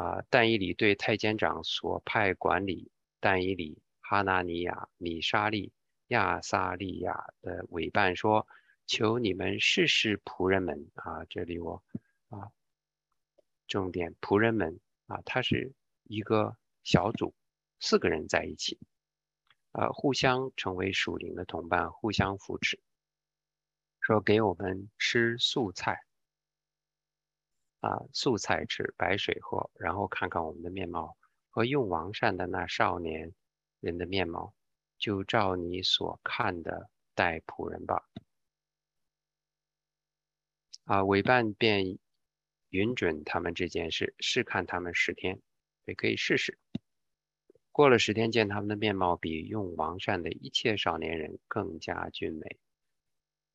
[0.00, 5.72] 啊，但以理对太监长所派管理但以理、哈拿尼亚、米沙利、
[6.06, 8.46] 亚萨利亚的委办说。
[8.86, 11.24] 求你们试试仆人们啊！
[11.26, 11.80] 这里我
[12.28, 12.50] 啊，
[13.68, 17.32] 重点仆人们啊，他是一个小组，
[17.78, 18.80] 四个人在一起，
[19.70, 22.80] 啊，互相成为属灵的同伴，互相扶持。
[24.00, 26.00] 说给我们吃素菜
[27.80, 31.16] 啊，素菜吃，白水喝，然后看看我们的面貌
[31.48, 33.34] 和用王善的那少年
[33.80, 34.54] 人的面貌，
[34.98, 38.04] 就照你所看的待仆人吧。
[40.84, 41.98] 啊，委办便
[42.68, 45.40] 允准他们这件事，试看他们十天，
[45.86, 46.58] 也可以试试。
[47.72, 52.58] 过了十天，见他们的面貌比用王善的一切少年人更加俊美。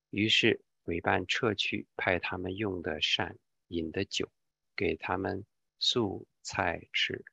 [0.09, 4.29] 于是委办撤去，派他们用的膳、饮的酒，
[4.75, 5.45] 给他们
[5.79, 7.23] 素菜吃。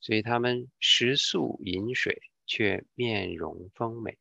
[0.00, 4.18] 所以他们食素饮水，却面容丰美。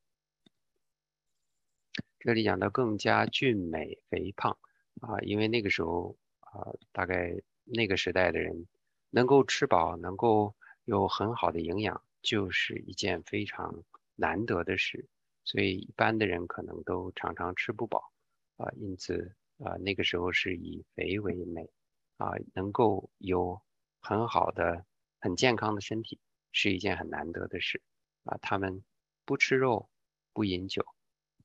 [2.20, 4.58] 这里讲的更加俊美肥胖
[5.02, 8.68] 啊，因为那个时候啊，大概那个时代的人
[9.10, 13.84] 能够吃饱，能够有很好的营养，就是一件非常
[14.16, 15.10] 难得的事，
[15.44, 18.14] 所以一般的人可能都常常吃不饱
[18.58, 21.70] 啊，因此啊，那个时候是以肥为美
[22.18, 23.62] 啊，能够有
[24.00, 24.86] 很好的、
[25.20, 26.20] 很健康的身体
[26.52, 27.82] 是一件很难得的事
[28.24, 28.84] 啊，他们
[29.26, 29.90] 不吃肉，
[30.34, 30.86] 不饮酒。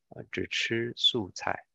[0.08, 1.66] 啊，只吃素菜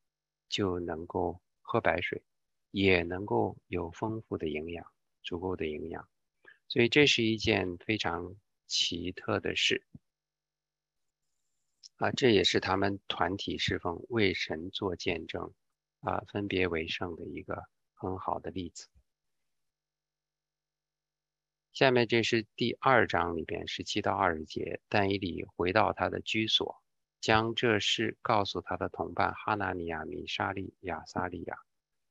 [0.47, 2.23] 就能够喝白水，
[2.71, 4.87] 也能够有丰富的营养，
[5.21, 6.07] 足够的营养，
[6.69, 9.85] 所以这是一件非常奇特的事
[11.97, 12.09] 啊！
[12.11, 15.53] 这也是他们团体侍奉为神做见证
[16.01, 18.87] 啊，分别为圣的一个很好的例子。
[21.71, 26.81] 下面这是第二章里边十七到二十节，但以理回到他的居所。
[27.21, 31.55] 将这事告诉他的同伴哈纳尼亚、米沙利亚、撒利亚，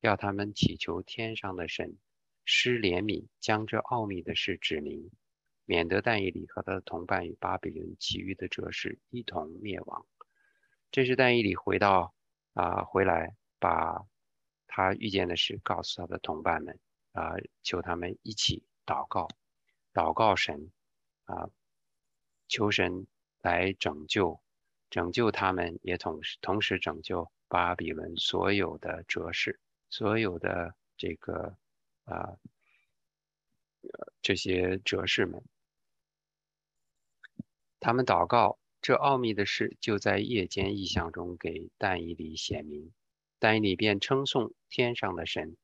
[0.00, 1.98] 要他们祈求天上的神
[2.44, 5.10] 施怜悯，将这奥秘的事指明，
[5.64, 10.06] 免得但以理和他的同伴与巴比伦其余的哲士一同灭亡。
[10.92, 12.14] 这是但以理回到
[12.54, 14.04] 啊回来，把
[14.66, 16.80] 他遇见的事告诉他的同伴们
[17.12, 19.28] 啊，求他们一起祷告，
[19.92, 20.72] 祷告神
[21.24, 21.50] 啊，
[22.48, 23.06] 求神
[23.38, 24.40] 来拯救。
[24.88, 31.56] 拯救他们，也同时同时拯救巴比伦所有的哲士，所有的这个
[32.06, 32.36] 啊
[34.20, 35.44] 这些哲士们。
[37.78, 42.92] 他们祷告，这奥秘的事就在夜间异象中给但以理显明。
[43.40, 45.56] 但以理便称颂天上的神。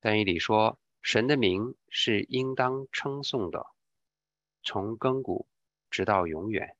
[0.00, 3.64] 但以理说：“神的名是应当称颂的，
[4.64, 5.46] 从亘古
[5.88, 6.74] 直到永远，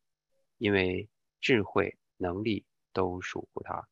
[0.59, 1.09] 因为。”
[1.43, 3.89] 智慧能力都属乎他。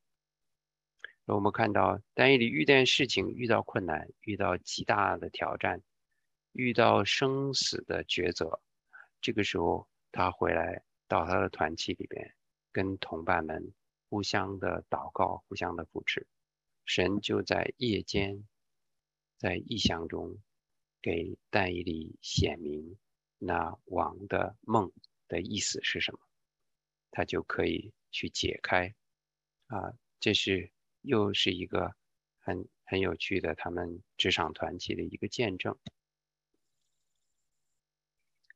[1.25, 5.83] 我们看到，但以理遇见事情、遇到困难、遇到极大的挑战、
[6.53, 8.61] 遇到生死的抉择，
[9.21, 12.33] 这个时候他回来到他的团契里边，
[12.71, 13.75] 跟同伴们
[14.11, 16.27] 互相的祷告、互相的扶持，
[16.85, 18.47] 神就在夜间，
[19.39, 20.37] 在异象中
[21.01, 22.99] 给但以理显明
[23.39, 24.93] 那王的梦
[25.29, 26.19] 的意思是什么。
[27.13, 28.95] 他就可以去解开，
[29.69, 30.71] 啊，这是
[31.01, 31.95] 又是一个
[32.39, 35.79] 很很有趣的他们职场团体的一个见证。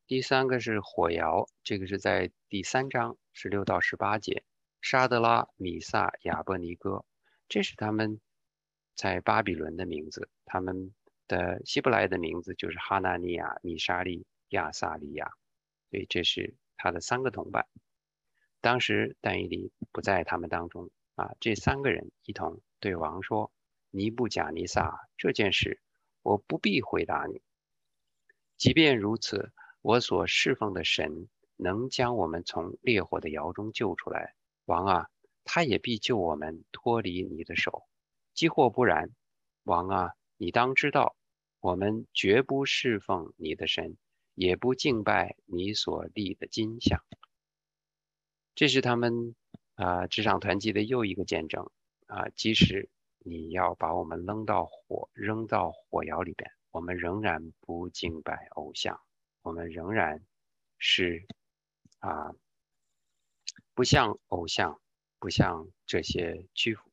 [0.06, 4.44] 第三个是火窑，这个是在第三章十六到十八节，
[4.84, 7.06] 沙德拉、米萨、亚伯尼哥，
[7.48, 8.20] 这是他们
[8.94, 10.92] 在巴比伦的名字，他们
[11.26, 15.32] 的希伯来的名字就是哈纳尼亚、米沙利、亚萨利亚，
[15.88, 17.66] 所以这是他的三个同伴。
[18.60, 23.50] 当时但以理不在他们当中啊，这三个人一同对王说
[23.88, 25.80] ：“尼布贾尼撒这件事，
[26.20, 27.40] 我不必回答你。
[28.58, 35.10] 即便如此，我所侍奉的神能将我们从烈火的窑中救出来，王啊，
[35.44, 37.84] 他也必救我们脱离你的手。
[38.32, 39.10] 即或不然，
[39.62, 41.16] 王啊，你当知道，
[41.60, 43.96] 我们绝不侍奉你的神，
[44.34, 47.02] 也不敬拜你所立的金像。
[48.54, 49.34] 这是他们
[49.74, 51.70] 啊职场团契的又一个见证
[52.06, 52.28] 啊！
[52.36, 59.00] 即使你要把我们扔到火扔到火窑里边，我们仍然不敬拜偶像，
[59.42, 60.24] 我们仍然
[60.78, 61.26] 是
[61.98, 62.34] 啊
[63.74, 64.80] 不像偶像，
[65.18, 66.90] 不像这些屈服。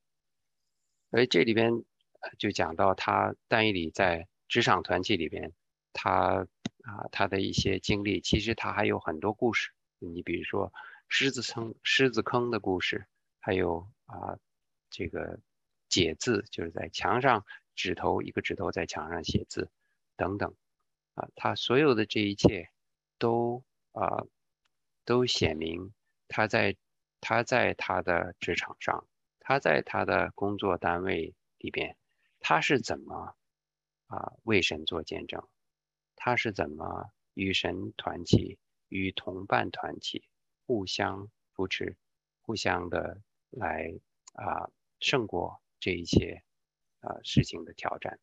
[1.10, 1.84] 所以这里边
[2.38, 5.52] 就讲到他但以理在职场团契里边，
[5.92, 6.46] 他
[6.82, 9.70] 啊他的一些经历，其实他还有很多故事。
[9.98, 10.72] 你比如说。
[11.14, 13.06] 狮子坑狮子坑的故事，
[13.38, 14.38] 还有啊，
[14.88, 15.38] 这个
[15.90, 19.70] 解字，就是在墙上指头一个指头在墙上写字，
[20.16, 20.54] 等等，
[21.12, 22.70] 啊，他所有的这一切
[23.18, 24.24] 都啊
[25.04, 25.92] 都显明
[26.32, 26.76] 他在
[27.20, 29.06] 他在他的职场上，
[29.38, 31.98] 他在他的工作单位里边，
[32.40, 33.36] 他是怎么
[34.06, 35.46] 啊为神做见证，
[36.16, 40.24] 他是怎么与神团契，与同伴团契。
[40.64, 41.98] 互相扶持，
[42.40, 43.92] 互相的来
[44.32, 46.42] 啊胜过这一切
[47.00, 48.18] 啊事情的挑战。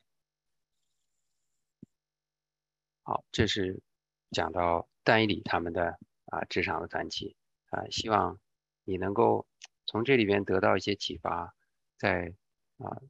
[3.04, 3.84] 好，这是
[4.32, 7.36] 讲到丹伊里他们的啊职场的团契
[7.69, 8.39] 啊，希望
[8.84, 9.47] 你能够
[9.86, 11.55] 从这里边得到一些启发，
[11.97, 12.36] 在
[12.77, 13.01] 啊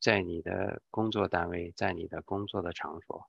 [0.00, 3.28] 在你的工作单位，在你的工作的场所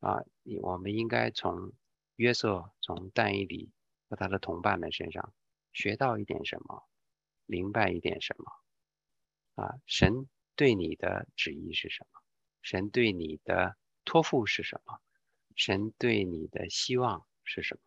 [0.00, 1.72] 啊，你我们应该从
[2.16, 3.72] 约瑟从但以里。
[4.10, 5.32] 和他的同伴们身上
[5.72, 6.86] 学到一点什么，
[7.46, 9.74] 明白一点什么啊？
[9.86, 12.20] 神对你的旨意是什么？
[12.60, 15.00] 神对你的托付是什么？
[15.56, 17.80] 神对你的希望是什么？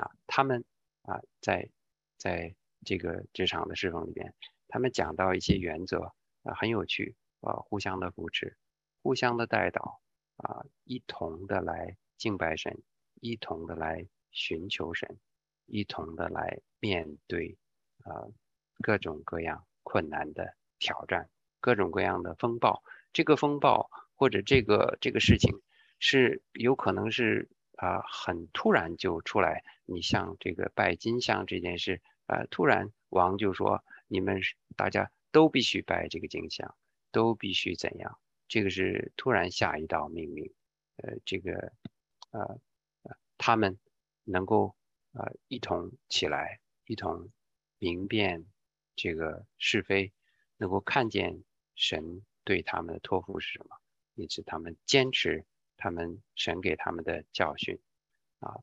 [0.00, 0.64] 啊，他们
[1.02, 1.68] 啊，在
[2.16, 4.34] 在这个职场的侍奉里边，
[4.68, 8.56] 他们讲到一些原则啊，很有趣啊，互相的扶持，
[9.02, 10.00] 互相的带导
[10.36, 12.82] 啊，一同的来敬拜神，
[13.20, 14.06] 一同的来。
[14.32, 15.18] 寻求神，
[15.66, 17.58] 一同的来面对
[18.04, 18.30] 啊
[18.80, 22.84] 各种各样困难的挑战，各种各样的风暴。
[23.12, 25.60] 这个风暴或者这个这个事情
[25.98, 29.64] 是有可能是啊很突然就出来。
[29.90, 34.40] 你像这个拜金像这件事啊，突然王就说你们
[34.76, 36.74] 大家都必须拜这个金像，
[37.10, 38.18] 都必须怎样？
[38.48, 40.54] 这个是突然下一道命令。
[40.96, 41.72] 呃，这个
[42.30, 42.60] 呃
[43.36, 43.78] 他们。
[44.22, 44.76] 能够
[45.12, 47.32] 呃一同起来，一同
[47.78, 48.46] 明辨
[48.94, 50.12] 这个是非，
[50.56, 51.42] 能够看见
[51.74, 53.76] 神对他们的托付是什么，
[54.14, 55.44] 以致他们坚持
[55.76, 57.80] 他们神给他们的教训
[58.38, 58.60] 啊，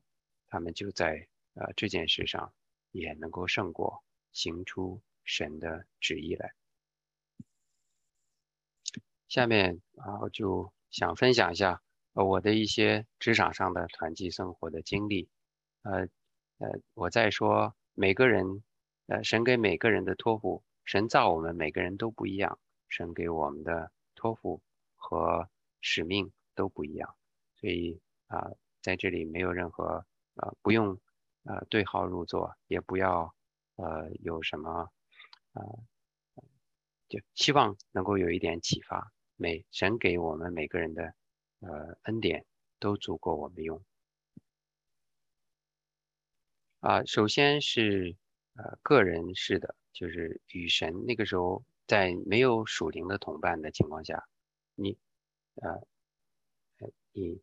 [0.48, 2.52] 他们就在呃这件事上
[2.90, 6.52] 也能够胜过，行出神的旨意来。
[9.28, 11.82] 下面啊，我就想分享一下
[12.14, 15.28] 呃我的一些职场上的团契生活的经历。
[15.82, 16.08] 呃
[16.58, 18.64] 呃，我在说，每个人，
[19.06, 22.58] 呃，神给每个人的托付，神造我们每个人都不一样，
[22.88, 24.60] 神给我们的托付
[24.96, 25.48] 和
[25.80, 27.14] 使命都不一样，
[27.60, 28.50] 所以啊，
[28.82, 30.04] 在这里没有任何
[30.38, 30.98] 呃，不用
[31.44, 33.34] 呃对号入座，也不要
[33.76, 34.90] 呃有什么
[35.52, 35.62] 呃，
[37.08, 41.14] 就希望能够有一点启发，每神给我们每个人的
[41.60, 42.46] 呃恩典
[42.78, 43.82] 都足够我们用。
[46.80, 48.16] 啊，首先是
[48.54, 54.28] 呃个人式的，就是与神那个时候在没有属灵的同伴的情况下，
[54.76, 54.96] 你
[55.56, 55.82] 呃
[57.12, 57.42] 你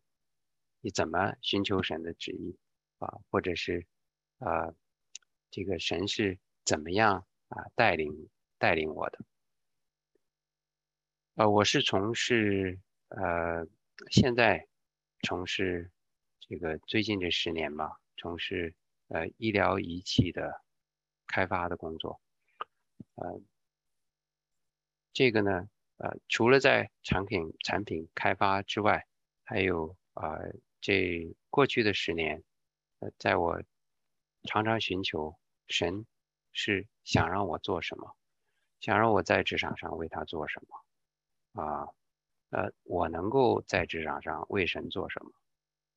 [0.80, 2.56] 你怎么寻求神的旨意
[2.98, 3.18] 啊？
[3.30, 3.86] 或者是
[4.38, 4.74] 啊
[5.50, 9.18] 这个神是怎么样啊带领带领我的？
[11.34, 13.66] 呃，我是从事呃
[14.10, 14.66] 现在
[15.22, 15.90] 从事
[16.40, 18.74] 这个最近这十年吧，从事。
[19.08, 20.64] 呃，医疗仪器的
[21.28, 22.20] 开发的工作，
[23.14, 23.40] 呃，
[25.12, 25.68] 这个呢，
[25.98, 29.06] 呃，除了在产品产品开发之外，
[29.44, 30.40] 还有啊，
[30.80, 32.42] 这过去的十年，
[33.00, 33.62] 呃，在我
[34.44, 35.36] 常常寻求
[35.68, 36.06] 神
[36.52, 38.16] 是想让我做什么，
[38.80, 41.88] 想让我在职场上为他做什么，啊，
[42.50, 45.32] 呃，我能够在职场上为神做什么，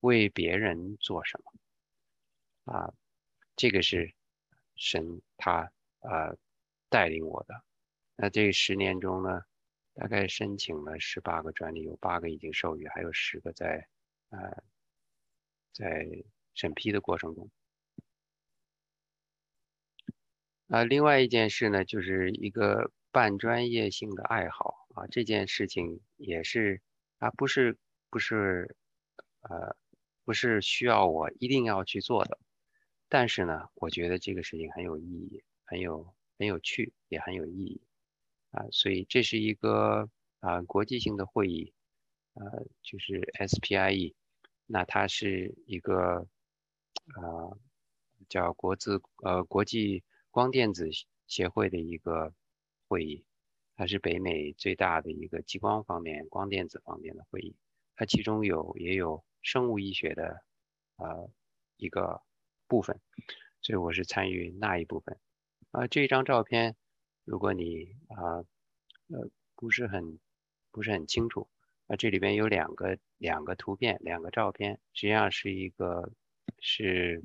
[0.02, 1.54] 为别人做什么。
[2.74, 2.94] 啊，
[3.56, 4.14] 这个是
[4.76, 5.72] 神他
[6.02, 6.38] 呃
[6.90, 7.64] 带领我的。
[8.16, 9.42] 那这十年中呢，
[9.94, 13.88] 大概申请了十八个专利，有八个已经授予，还有十个在
[14.30, 14.64] 呃
[15.72, 16.06] 在
[16.54, 17.50] 审批的过程中。
[20.68, 26.82] 啊，另外一件事呢，就是一个半专业性的爱好啊，这件事情也是
[27.18, 27.78] 啊，不是
[28.10, 28.76] 不是
[29.42, 29.76] 呃
[30.24, 32.38] 不是需要我一定要去做的，
[33.08, 37.82] 但是呢，我觉得这个事情很有意义，很有很有趣，也很有意义。
[38.52, 41.74] 啊，所以这是一个啊国际性的会议，
[42.34, 44.14] 呃，就是 SPIE，
[44.68, 46.28] 那它是一个
[47.16, 47.58] 呃
[48.28, 50.04] 叫国字呃国际。
[50.32, 50.88] 光电子
[51.26, 52.32] 协会的一个
[52.88, 53.26] 会议，
[53.76, 57.58] 它是北美最大的一个激光方面、光电子方面的会议。
[57.96, 60.44] 它其中有也有生物医学的
[60.98, 61.32] 呃
[61.78, 62.22] 一个
[62.68, 63.02] 部分，
[63.60, 65.18] 所以我是参与那一部分。
[65.72, 66.76] 啊，这张照片，
[67.26, 68.46] 如果你啊
[69.08, 70.20] 呃不是很
[70.70, 71.50] 不是很清楚，
[71.88, 76.14] 啊这里边有两个两个图片，两个照片，实际上是一个
[76.62, 77.24] 是。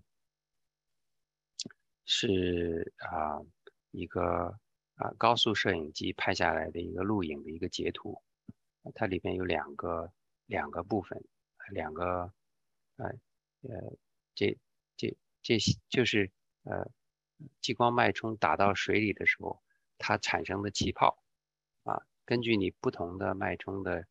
[2.06, 3.40] 是啊，
[3.90, 4.58] 一个
[4.96, 8.22] 啊高速摄影机拍下来的一个录影的一个截图，
[8.94, 10.12] 它里边有两个
[10.44, 11.24] 两个部分，
[11.70, 12.30] 两个
[12.96, 13.06] 呃
[13.62, 13.96] 呃
[14.34, 14.54] 这
[14.98, 15.56] 这这
[15.88, 16.30] 就是
[16.64, 16.90] 呃
[17.62, 19.62] 激光脉冲打到水里的时候，
[19.96, 21.24] 它产生的气泡
[21.84, 24.06] 啊，根据你不同的脉冲的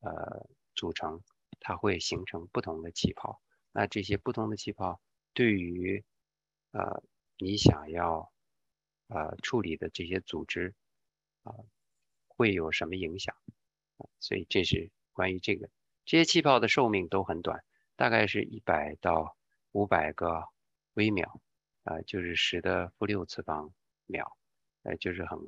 [0.00, 1.22] 呃组成，
[1.60, 3.42] 它会形成不同的气泡。
[3.78, 5.00] 那这些不同的气泡
[5.34, 6.04] 对于
[6.72, 7.00] 呃
[7.36, 8.32] 你想要
[9.06, 10.74] 呃处理的这些组织
[11.44, 11.54] 啊
[12.26, 13.36] 会有什么影响？
[14.18, 15.70] 所以这是关于这个。
[16.04, 17.64] 这些气泡的寿命都很短，
[17.94, 19.36] 大概是一百到
[19.70, 20.42] 五百个
[20.94, 21.40] 微秒
[21.84, 23.72] 啊，就是十的负六次方
[24.06, 24.36] 秒，
[24.82, 25.38] 呃，就是很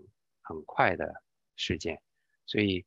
[0.40, 1.20] 很快的
[1.56, 2.00] 时间。
[2.46, 2.86] 所以，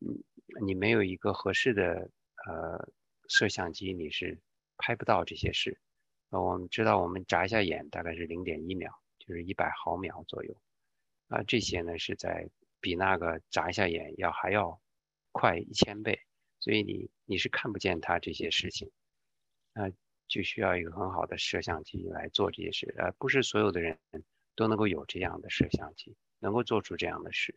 [0.00, 0.22] 嗯，
[0.66, 2.10] 你没有一个合适的
[2.46, 2.92] 呃
[3.28, 4.42] 摄像机，你是
[4.84, 5.80] 拍不到这些事。
[6.28, 10.54] 我们知道，我们眨一下眼大概是零点一秒，就是一百毫秒左右。
[11.28, 14.78] 啊，这些呢是在比那个眨一下眼要还要
[15.32, 16.20] 快一千倍，
[16.60, 18.90] 所以你你是看不见它这些事情。
[19.72, 19.90] 那
[20.28, 22.94] 就需要一个很好的摄像机来做这些事。
[22.98, 23.98] 呃，不是所有的人
[24.54, 27.54] 都能够有这样的摄像机，能够做出这样的事。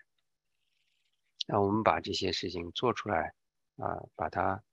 [1.45, 3.34] 那我们把这些事情做出来，
[3.75, 4.63] 啊，把它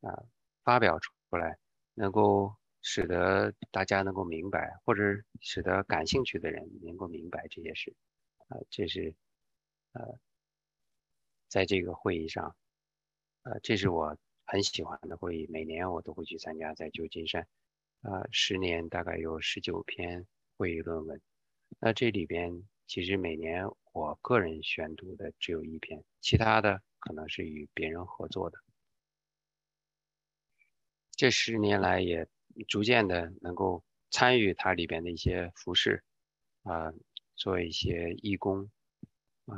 [0.00, 0.24] 啊
[0.64, 1.58] 发表出来，
[1.94, 2.54] 能够。
[2.84, 5.02] 使得大家能够明白，或者
[5.40, 7.94] 使得感兴趣的人能够明白这些事，
[8.48, 9.14] 啊，这是，
[9.92, 10.18] 呃，
[11.46, 12.56] 在这个会议上，
[13.44, 17.46] 呃，这是我很喜欢的会议，每年我都会去参加，在旧金山，
[18.00, 20.26] 啊，十年大概有十九篇
[20.56, 21.20] 会议论文，
[21.78, 28.58] 那这里边其实每年我个人选读的只有一篇，其他的可能是与别人合作的，
[31.16, 32.28] 这十年来也。
[32.68, 36.04] 逐渐的能够参与它里边的一些服饰，
[36.64, 36.92] 啊，
[37.34, 38.70] 做一些义工，
[39.46, 39.56] 啊，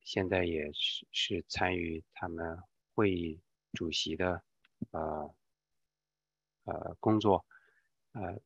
[0.00, 2.58] 现在也是是参与他们
[2.92, 3.40] 会议
[3.72, 4.42] 主席的，
[4.90, 5.32] 呃，
[6.64, 7.46] 呃工作，
[8.14, 8.40] 呃，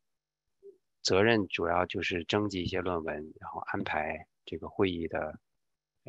[1.01, 5.40] 责任主要就是征集一些论文，然后安排这个会议的，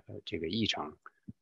[0.06, 0.98] 呃，这个议程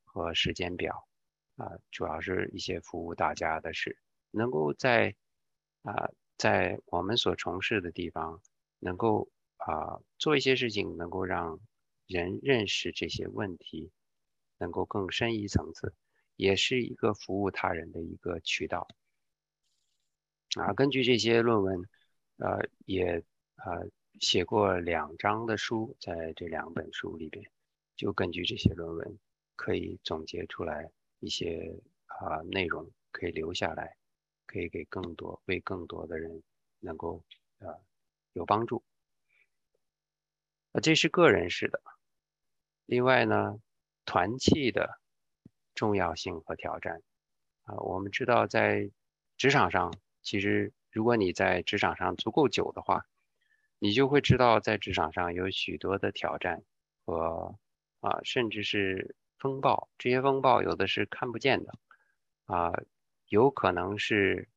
[0.05, 1.07] 和时间表，
[1.55, 3.97] 啊，主要是一些服务大家的事，
[4.38, 5.15] 能够在，
[5.81, 6.09] 啊。
[6.38, 8.43] 在我们所从事的地方，
[8.77, 11.59] 能够啊做一些事情，能够让
[12.05, 13.91] 人认识这些问题，
[14.59, 15.95] 能够更深一层次，
[16.35, 18.88] 也是一个服务他人的一个渠道。
[20.57, 21.89] 啊，根据这些论文，
[22.38, 23.23] 呃，也
[23.55, 27.43] 呃写过两章的书，在这两本书里边，
[27.95, 29.17] 就根据这些论文，
[29.55, 33.97] 可以总结出来一些啊内容，可以留下来。
[34.47, 36.41] 可以给更多、为更多的人
[36.79, 37.23] 能够
[37.59, 37.79] 呃
[38.33, 38.81] 有帮助。
[40.71, 41.81] 那这是个人式的。
[42.85, 43.59] 另外呢，
[44.05, 44.99] 团契的
[45.75, 47.01] 重要性和挑战
[47.65, 48.89] 啊，我们知道在
[49.37, 53.05] 职场上，其实如果你在职场上足够久的话，
[53.79, 56.63] 你就会知道在职场上有许多的挑战
[57.05, 57.55] 和
[57.99, 59.89] 啊，甚至是风暴。
[59.97, 61.73] 这些风暴有的是看不见的
[62.45, 62.71] 啊。
[63.30, 64.47] 有可能是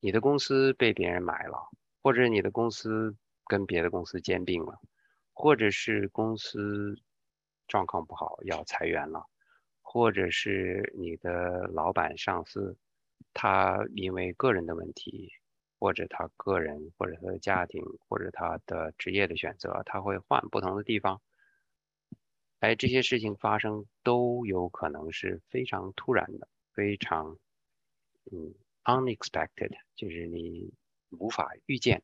[0.00, 1.56] 你的公司被别人买了，
[2.02, 3.16] 或者你的公司
[3.46, 4.78] 跟别的公司兼并了，
[5.32, 6.94] 或者是公司
[7.68, 9.24] 状况不好要裁员了，
[9.80, 12.76] 或者是你的老板上司
[13.32, 15.30] 他因为个人的问题，
[15.78, 21.20] 或者他个人或者他的家庭或者他的职业的选择，他会换不同的地方。
[22.60, 27.36] 哎，这些事情发生都有可能是非常突然的，非常
[28.30, 28.54] 嗯
[28.84, 30.72] unexpected，就是你
[31.10, 32.02] 无法预见。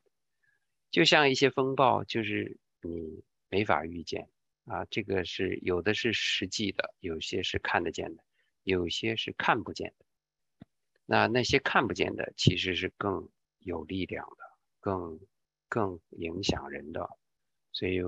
[0.91, 4.29] 就像一些风暴，就是你没法预见
[4.65, 4.85] 啊。
[4.85, 8.23] 这个是有的是实际的，有些是看得见的，
[8.63, 10.05] 有些是看不见的。
[11.05, 15.19] 那那些看不见的，其实是更有力量的，更
[15.67, 17.09] 更影响人的。
[17.71, 18.01] 所以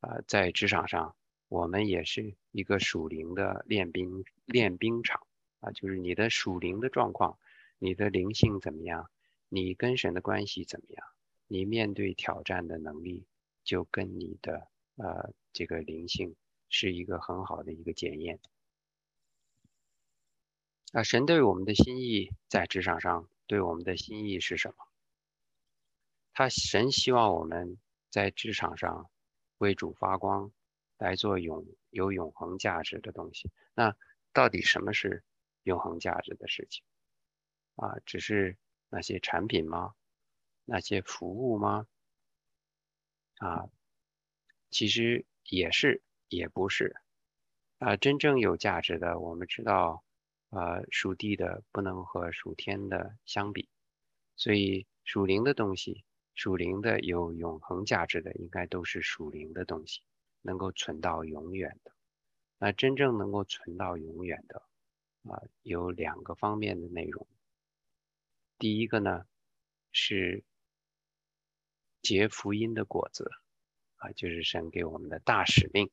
[0.00, 1.16] 啊，在职场上，
[1.48, 5.26] 我们也是一个属灵的练兵练兵场
[5.60, 7.38] 啊，就是你的属灵的状况，
[7.82, 9.10] 你的灵性怎么样，
[9.48, 11.06] 你跟神的关系怎么样。
[11.46, 13.26] 你面对挑战的能力，
[13.64, 16.36] 就跟你的呃这个灵性
[16.68, 18.38] 是一个很好的一个检验。
[20.92, 24.74] 啊，神对我们的心意在职场上对我们的心意是什么？
[26.34, 27.78] 他神希望我们
[28.10, 29.10] 在职场上
[29.56, 30.52] 为主发光，
[30.98, 33.50] 来做永有永恒价值的东西。
[33.74, 33.96] 那
[34.34, 35.24] 到底什么是
[35.62, 36.84] 永恒价值的事情？
[37.80, 38.58] 啊，只是
[38.90, 39.94] 那些产品吗？
[40.66, 41.86] 那些服务吗？
[43.38, 43.70] 啊，
[44.70, 46.94] 其实也是，也不是。
[47.78, 50.04] 啊，真正有价值的，我们知道，
[50.50, 53.66] 呃，属地的不能和属天的相比，
[54.36, 56.04] 所以属灵的东西，
[56.34, 60.02] 属灵的有永恒价值的，应该都是属灵的东西，
[60.42, 61.92] 能够存到永远的。
[62.58, 64.62] 那真正能够存到永远的，
[65.30, 67.26] 啊，有两个方面的内容。
[68.60, 69.26] 第一个呢，
[69.90, 70.44] 是。
[72.02, 73.30] 结福音的果子
[73.96, 75.90] 啊，就是神给我们的大使命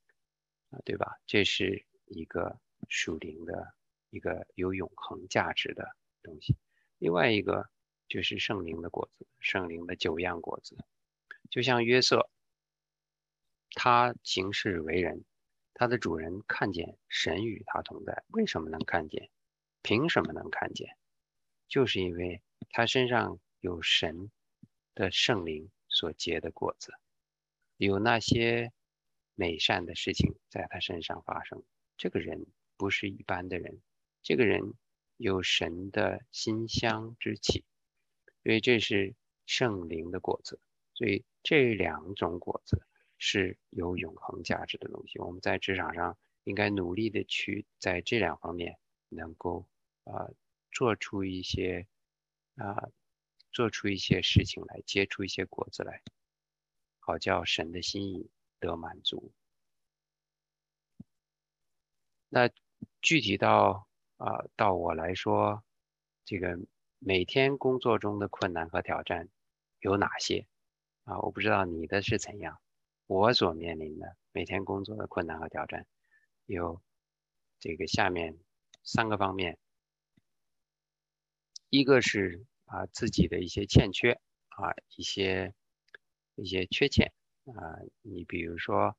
[0.70, 1.20] 啊，对吧？
[1.26, 3.74] 这是一个属灵的
[4.10, 6.56] 一个有永恒价值的东西。
[6.98, 7.70] 另外一个
[8.08, 10.78] 就是圣灵的果子，圣灵的九样果子，
[11.50, 12.30] 就像约瑟，
[13.72, 15.26] 他行事为人，
[15.74, 19.30] 他的主人看见神与他同在，为什么能看见？
[19.82, 20.98] 凭什么能看见？
[21.68, 24.32] 就是因为他身上有神
[24.94, 25.70] 的圣灵。
[25.90, 26.92] 所结的果子，
[27.78, 28.74] 有那些
[29.36, 31.64] 美善的事情在他身上发生。
[31.98, 32.46] 这个人
[32.76, 33.82] 不是一般的人，
[34.22, 34.74] 这个人
[35.16, 37.64] 有神的馨香之气，
[38.44, 40.60] 所以这是圣灵的果子。
[40.94, 42.86] 所以这两种果子
[43.18, 45.18] 是有永恒价值的东西。
[45.20, 48.78] 我们在职场上应该努力的去在这两方面
[49.10, 49.66] 能够
[50.04, 50.30] 啊
[50.72, 51.88] 做出一些
[52.58, 52.90] 啊。
[53.50, 56.04] 做出一些事情来，结出一些果子来，
[57.00, 58.30] 好叫神的心意
[58.60, 59.32] 得满足。
[62.30, 62.52] 那
[63.02, 63.88] 具体到
[64.18, 65.64] 啊，到我来说，
[66.24, 66.60] 这个
[67.00, 69.28] 每天工作中的困难和挑战
[69.80, 70.46] 有哪些
[71.06, 71.18] 啊？
[71.22, 72.60] 我不知道你的是怎样。
[73.08, 75.88] 我所面临的每天工作的困难和挑战
[76.46, 76.80] 有
[77.60, 78.38] 这个下面
[78.84, 79.58] 三个方面，
[81.70, 82.46] 一个是。
[82.70, 84.12] 啊，自己的一些欠缺
[84.50, 85.54] 啊，一些
[86.36, 87.14] 一些缺陷
[87.46, 88.98] 啊，你比如说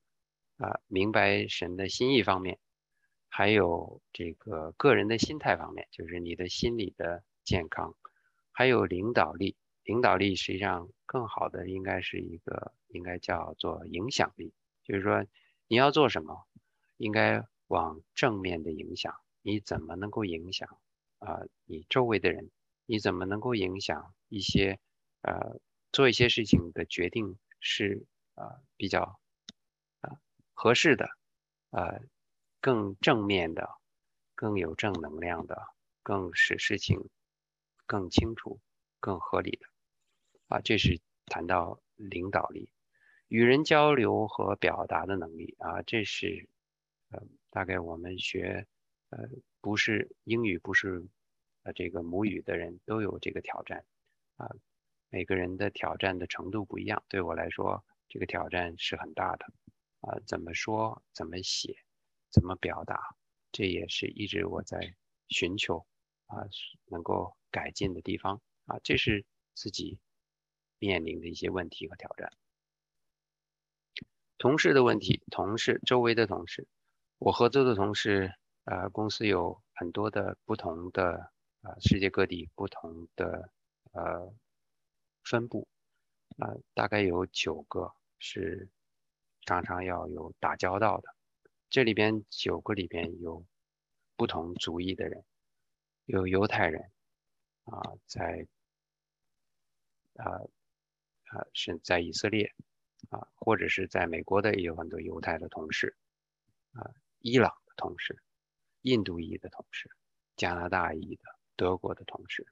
[0.57, 2.57] 啊，明白神的心意方面，
[3.27, 7.95] 还有这个个人的心态方面，就是你的心理的健康，
[8.51, 9.55] 还有领导力。
[9.83, 14.51] 领导力实际上更好的应该是一个，应该叫做影响力，
[14.83, 15.23] 就是说
[15.67, 16.47] 你要做什么，
[16.97, 19.13] 应该往正面的影响。
[19.43, 20.67] 你怎么能够影响
[21.19, 21.41] 啊？
[21.65, 22.49] 你周围的人？
[22.91, 24.79] 你怎么能够影响一些，
[25.21, 25.59] 呃，
[25.91, 29.19] 做一些事情的决定是啊比较
[30.01, 30.17] 啊
[30.55, 31.07] 合适的，
[31.69, 32.01] 呃，
[32.59, 33.69] 更正面的，
[34.33, 35.67] 更有正能量的，
[36.01, 37.09] 更使事情
[37.85, 38.59] 更清楚、
[38.99, 39.67] 更合理的，
[40.47, 42.71] 啊，这是谈到领导力、
[43.27, 46.49] 与人交流和表达的能力啊，这是
[47.11, 47.21] 呃
[47.51, 48.65] 大概我们学
[49.11, 49.29] 呃
[49.61, 51.05] 不是英语不是。
[51.63, 53.85] 呃，这个母语的人都有这个挑战，
[54.37, 54.49] 啊，
[55.09, 57.03] 每个人的挑战的程度不一样。
[57.09, 59.45] 对我来说，这个挑战是很大的，
[59.99, 61.75] 啊，怎么说，怎么写，
[62.29, 62.97] 怎么表达，
[63.51, 64.95] 这也是一直我在
[65.27, 65.85] 寻求，
[66.27, 66.47] 啊，
[66.85, 69.99] 能够改进的地方，啊，这是自己
[70.77, 72.31] 面临的一些问题和挑战。
[74.37, 76.69] 同事的问题，同事周围的同事，
[77.17, 78.33] 我合作的同事，
[78.63, 81.33] 呃，公司有很多的不同的。
[81.61, 83.51] 啊，世界各地不同的
[83.91, 84.33] 呃
[85.23, 85.67] 分布，
[86.37, 88.69] 啊，大概有九个是
[89.41, 91.15] 常常要有打交道的。
[91.69, 93.45] 这里边九个里边有
[94.15, 95.23] 不同族裔的人，
[96.05, 96.91] 有犹太人
[97.65, 98.47] 啊，在
[100.15, 100.31] 啊
[101.25, 102.53] 啊是在以色列
[103.09, 105.95] 啊，或者是在美国的也有很多犹太的同事
[106.71, 106.89] 啊，
[107.19, 108.21] 伊朗的同事，
[108.81, 109.89] 印度裔的同事，
[110.35, 112.47] 加拿大裔的，德国的同事，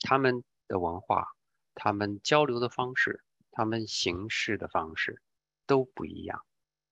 [0.00, 1.28] 他们的文化，
[1.72, 3.22] 他们交流的方式，
[3.52, 5.22] 他们行事的方式
[5.64, 6.44] 都不一样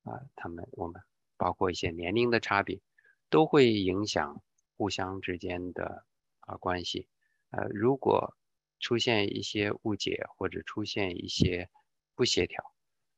[0.05, 0.23] 啊。
[0.37, 1.03] 他们我们
[1.37, 2.81] 包括一些年龄的差别，
[3.29, 4.41] 都会影响
[4.77, 6.07] 互相之间的
[6.39, 7.09] 啊关系。
[7.51, 8.37] 呃，如果
[8.79, 11.69] 出现一些误解或者出现一些
[12.15, 12.73] 不协调，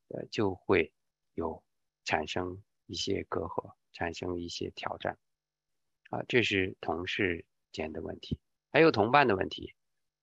[0.07, 0.91] 呃，就会
[1.35, 1.63] 有
[2.05, 5.19] 产生一些隔阂，产生一些挑战，
[6.09, 8.39] 啊，这是同事间的问题，
[8.71, 9.73] 还有同伴的问题，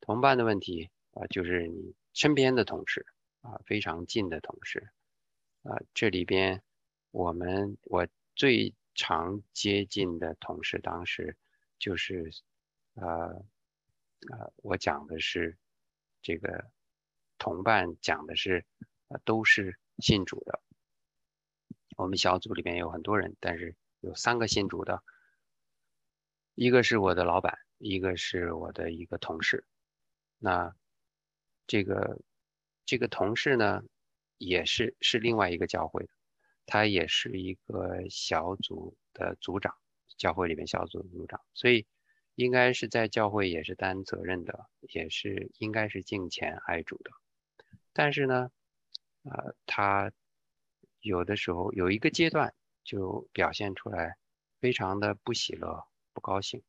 [0.01, 3.07] 同伴的问题啊，就是你身边的同事
[3.41, 4.91] 啊，非常近的同事，
[5.63, 6.63] 啊，这里边
[7.11, 11.37] 我们我最常接近的同事，当时
[11.79, 12.31] 就是
[12.95, 13.45] 呃
[14.31, 15.57] 呃，我讲的是
[16.23, 16.71] 这个
[17.39, 18.65] 同伴，讲的是。
[19.09, 20.61] 啊，都是信主的。
[21.97, 25.01] 我们小组里边有很多人，但是有三个信主的，
[26.57, 29.65] 一个是我的老板，一个是我的一个同事。
[30.39, 30.75] 那
[31.69, 32.19] 这个
[32.85, 33.85] 这个同事呢，
[34.39, 36.11] 也是是另外一个教会的，
[36.67, 39.73] 他也是一个小组的组长，
[40.17, 41.87] 教会里面小组的组长，所以
[42.35, 47.11] 应该是在教会也是担责任的，也是应该是敬虔爱主的。
[47.93, 48.51] 但是呢。
[49.29, 50.13] 啊，他
[51.01, 52.55] 有的时候有一个阶段
[52.85, 54.17] 就表现出来，
[54.61, 55.85] 非常的不喜乐、
[56.17, 56.63] 不高兴。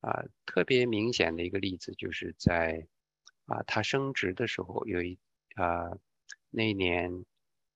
[0.00, 2.86] 啊，特别明显的一个例子就是在
[3.46, 5.18] 啊，他升职的时候，有一
[5.56, 5.90] 啊，
[6.50, 7.24] 那一年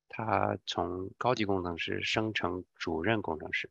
[0.08, 3.68] 他从高级工程师升成主任工程师，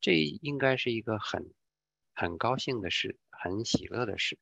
[0.00, 1.52] 这应该是一个很
[2.14, 4.38] 很高兴的事，很喜乐的事。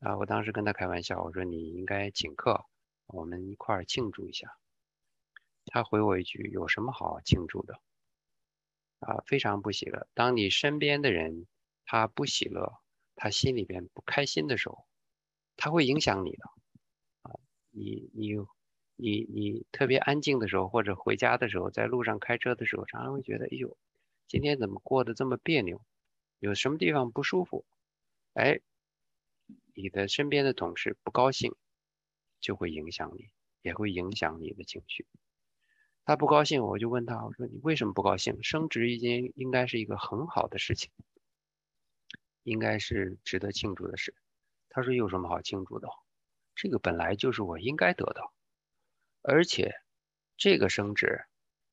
[0.00, 2.66] 啊，我当时跟他开玩笑，我说你应该请客。
[3.06, 4.56] 我们一块儿庆祝一下。
[5.66, 7.80] 他回我一句：“有什么好庆祝的？”
[9.00, 10.06] 啊，非常不喜乐。
[10.14, 11.46] 当你身边的人
[11.86, 12.80] 他不喜乐，
[13.16, 14.86] 他心里边不开心的时候，
[15.56, 16.44] 他会影响你的。
[17.22, 17.40] 啊，
[17.70, 18.34] 你你
[18.96, 23.76] 你你特别安静的时候，或者回家的时候，在路上开车的时候，常常会觉得：“哎呦，
[24.28, 25.82] 今天怎么过得这么别扭？
[26.40, 27.64] 有什么地方不舒服？”
[28.34, 28.60] 哎，
[29.74, 31.54] 你的身边的同事不高兴。
[32.40, 33.28] 就会影响你，
[33.62, 35.06] 也会影响你的情绪。
[36.04, 38.42] 他不高兴，我就问他，我说你为什么不高兴？
[38.42, 40.90] 升职已经应该是一个很好的事情，
[42.42, 44.14] 应该是值得庆祝的事。
[44.68, 45.88] 他说有什么好庆祝的？
[46.54, 48.32] 这个本来就是我应该得到，
[49.22, 49.72] 而且
[50.36, 51.24] 这个升职，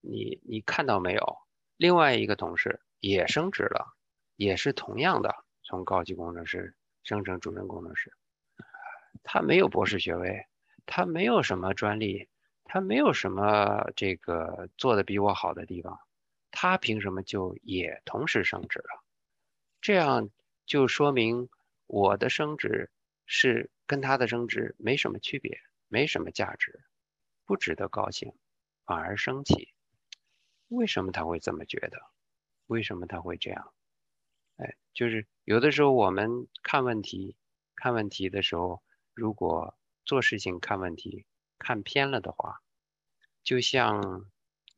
[0.02, 1.38] 你你看到没有？
[1.78, 3.96] 另外一个同事也升职了，
[4.36, 8.14] 也是同样的，从高级工程师升成主任工程师，
[9.24, 10.46] 他没有博士学位。
[10.90, 12.30] 他没有什么专利，
[12.68, 16.00] 他没有什么这个做的比我好的地方，
[16.52, 19.04] 他凭什么就也同时升职了？
[19.80, 20.30] 这样
[20.66, 21.50] 就说明
[21.86, 22.92] 我的升职
[23.26, 26.84] 是跟他的升职没什么区别，没什么价值，
[27.46, 28.34] 不值得高兴，
[28.86, 29.74] 反而生气。
[30.68, 31.98] 为什么他会这么觉得？
[32.66, 33.72] 为什么他会这样？
[34.58, 37.38] 哎，就是有的时候我们看问题，
[37.76, 41.26] 看问题的时候，如果做事情看问题
[41.60, 42.62] 看偏了的话，
[43.44, 44.30] 就像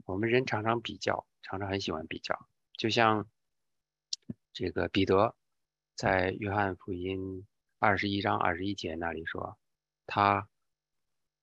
[0.05, 2.47] 我们人常常比较，常常很喜欢比较。
[2.73, 3.30] 就像
[4.53, 5.36] 这个彼得
[5.95, 7.45] 在约翰福音
[7.77, 9.57] 二十一章二十一节那里说，
[10.05, 10.47] 他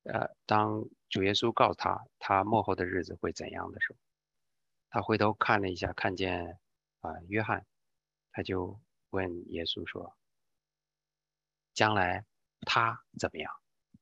[0.04, 3.98] 呃，当主耶稣告诉他他幕后的日子会怎样的时候，
[4.88, 6.58] 他回头看了一下，看见
[7.00, 7.66] 啊约翰，
[8.32, 8.80] 他就
[9.10, 10.16] 问耶稣说，
[11.74, 12.24] 将来
[12.60, 13.52] 他怎么样？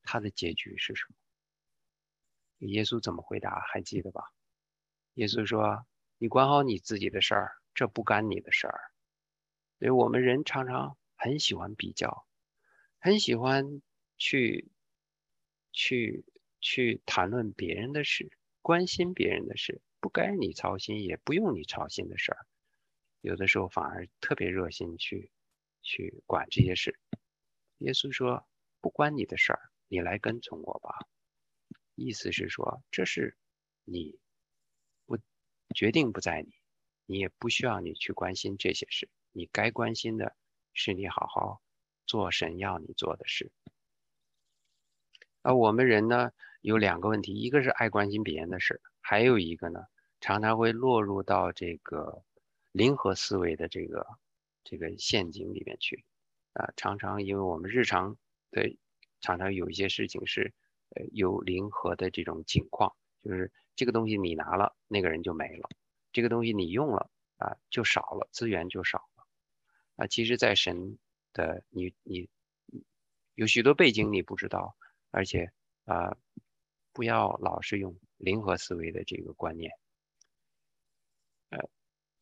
[0.03, 1.15] 他的结局是什么？
[2.67, 3.59] 耶稣怎么回答？
[3.71, 4.23] 还记得吧？
[5.13, 5.85] 耶稣说
[6.17, 8.79] ：“你管好你自己的事儿，这不干你的事儿。”
[9.79, 12.25] 所以我们人常常很喜欢比较，
[12.99, 13.81] 很喜欢
[14.17, 14.69] 去
[15.71, 16.25] 去
[16.59, 22.45] 去谈论别人的事，关心别人的事，不该你操心也不用你操心的事儿，
[23.21, 25.31] 有的时候反而特别热心去
[25.81, 26.99] 去管这些事。
[27.79, 28.47] 耶稣说
[28.81, 30.89] ：“不关你的事儿。”你来跟从我吧，
[31.95, 33.35] 意思是说，这是
[33.83, 34.19] 你
[35.05, 35.17] 不
[35.73, 36.53] 决定不在你，
[37.05, 40.35] 你也不需要你去关心这些事，你该关心的
[40.73, 41.61] 是你好好
[42.05, 43.51] 做神要你做的事。
[45.41, 46.31] 而我们人呢，
[46.61, 49.85] 有两个问题，一个是爱关心别人的事，还有一个呢，
[50.19, 52.23] 常常会落入到这个
[52.71, 54.05] 零和思维的这个
[54.63, 56.03] 这个陷阱里面去
[56.53, 58.17] 啊，常常因为我们日常
[58.51, 58.75] 的。
[59.21, 60.53] 常常有一些事情是，
[60.89, 65.67] 呃，有零和的这种情况，就是这个东西你拿了，那个人就没了；
[66.11, 69.25] 这个东西你用了啊，就少了，资源就少了。
[69.97, 70.97] 啊，其实，在神
[71.33, 72.29] 的你你
[73.33, 74.75] 有许多背景你不知道，
[75.11, 75.51] 而且
[75.85, 76.15] 啊，
[76.93, 79.71] 不要老是用零和思维的这个观念。
[81.49, 81.69] 呃，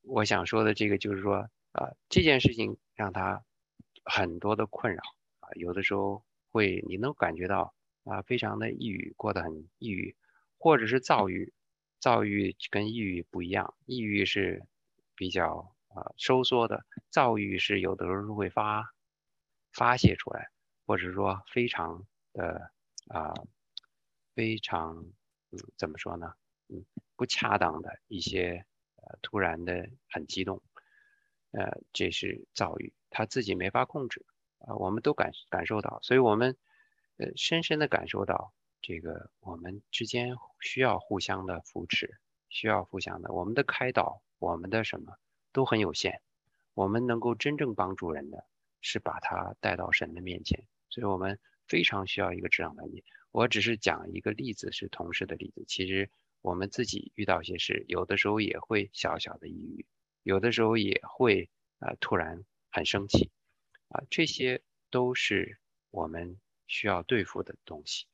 [0.02, 3.44] 我想说的这个就是说啊，这件事情让他
[4.04, 5.02] 很多的困扰
[5.40, 7.74] 啊，有的时候会你能感觉到
[8.04, 10.16] 啊，非常的抑郁，过得很抑郁，
[10.58, 11.54] 或者是躁郁。
[12.00, 14.66] 躁郁跟抑郁不一样，抑郁是
[15.16, 18.94] 比较啊收缩的，躁郁是有的时候会发
[19.72, 20.50] 发泄出来，
[20.86, 22.72] 或者说非常的
[23.08, 23.34] 啊
[24.36, 24.98] 非常
[25.52, 26.34] 嗯怎么说呢
[26.68, 26.84] 嗯
[27.16, 28.66] 不恰当的一些
[28.98, 30.62] 呃突然的很激动，
[31.52, 34.26] 呃这是躁郁，他自己没法控制
[34.58, 36.58] 啊，我们都感感受到，所以我们
[37.18, 38.54] 呃深深的感受到。
[38.86, 42.18] 这个我们之间需要互相的扶持，
[42.50, 45.18] 需要互相的，我们的开导，我们的什么
[45.54, 46.22] 都很有限。
[46.74, 48.46] 我们能够真正帮助人的
[48.82, 53.06] 是把他带到神的面前，所以我们非常需要一个职场团体。
[53.32, 55.64] 我只是讲一个例子，是同事的例子。
[55.66, 56.10] 其实
[56.42, 59.86] 我们自己遇到一些事，有的时候也会小小的抑郁，
[60.24, 61.50] 有的时候也会
[61.80, 63.32] 啊突然很生气，
[63.88, 65.58] 啊这些都是
[65.90, 66.38] 我们
[66.68, 68.08] 需要对付的东西。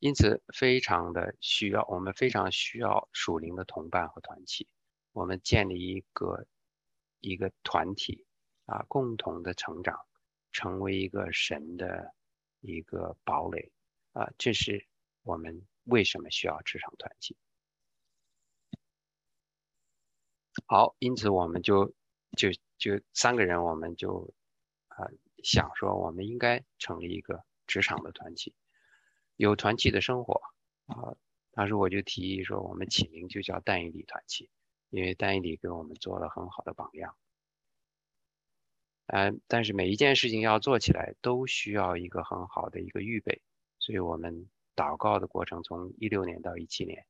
[0.00, 4.68] 因此，非常的需要，我们非常需要属灵的同伴和团契。
[5.10, 6.46] 我们建立一个
[7.18, 8.24] 一个团体
[8.66, 9.98] 啊，共同的成长，
[10.52, 12.14] 成为一个神的
[12.60, 13.72] 一个堡垒
[14.12, 14.30] 啊。
[14.38, 14.86] 这是
[15.22, 17.36] 我们为什么需要职场团契。
[20.66, 21.92] 好，因此我们就
[22.36, 24.32] 就就三个人，我们就
[24.86, 25.08] 啊
[25.42, 28.54] 想说，我们应该成立一个职场的团体。
[29.36, 30.40] 有团契的生活
[30.86, 31.16] 啊，
[31.52, 34.50] 当时我就提议说，我们起名就叫单一里团契，
[34.90, 37.16] 因为单一里给我们做了很好的榜样。
[39.06, 43.40] 嗯，但是每一件事情要做起来，都需要一个很好的一个预备，
[43.78, 47.06] 所以我们祷告的过程从一六年到一七年，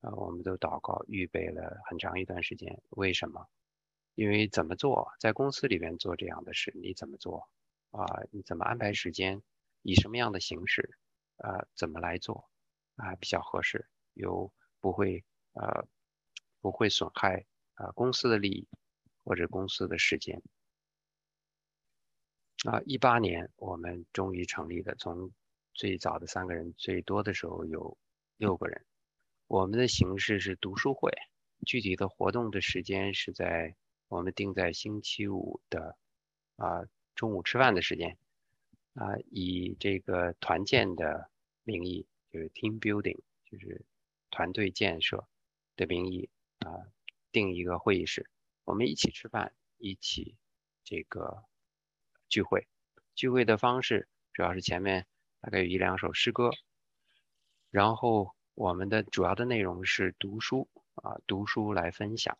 [0.00, 2.80] 啊，我们都祷告预备了很长一段时间。
[2.90, 3.46] 为什么？
[4.14, 7.48] 因为怎么做，在公司里边做这样的事，你怎么做
[7.96, 8.04] 啊？
[8.30, 9.42] 你怎么安排时间？
[9.82, 10.98] 以什么样的形式？
[11.36, 12.48] 呃，怎么来做
[12.96, 15.86] 啊比较合适，又不会呃
[16.60, 18.68] 不会损害啊公司的利益
[19.24, 20.42] 或者公司的时间
[22.66, 22.80] 啊？
[22.86, 25.32] 一八年我们终于成立了，从
[25.72, 27.98] 最早的三个人，最多的时候有
[28.36, 28.84] 六个人。
[29.48, 31.10] 我们的形式是读书会，
[31.66, 33.74] 具体的活动的时间是在
[34.08, 35.98] 我们定在星期五的
[36.56, 36.84] 啊
[37.14, 38.16] 中午吃饭的时间。
[38.94, 41.28] 啊，以这个团建的
[41.64, 43.84] 名义，就是 team building，就是
[44.30, 45.26] 团队建设
[45.74, 46.86] 的名义啊，
[47.32, 48.30] 定一个会议室，
[48.62, 50.36] 我们一起吃饭，一起
[50.84, 51.42] 这个
[52.28, 52.68] 聚会。
[53.16, 55.06] 聚会的方式主要是前面
[55.40, 56.52] 大概有一两首诗歌，
[57.70, 62.38] 然后我们的主要的内容是读书啊，读书来分享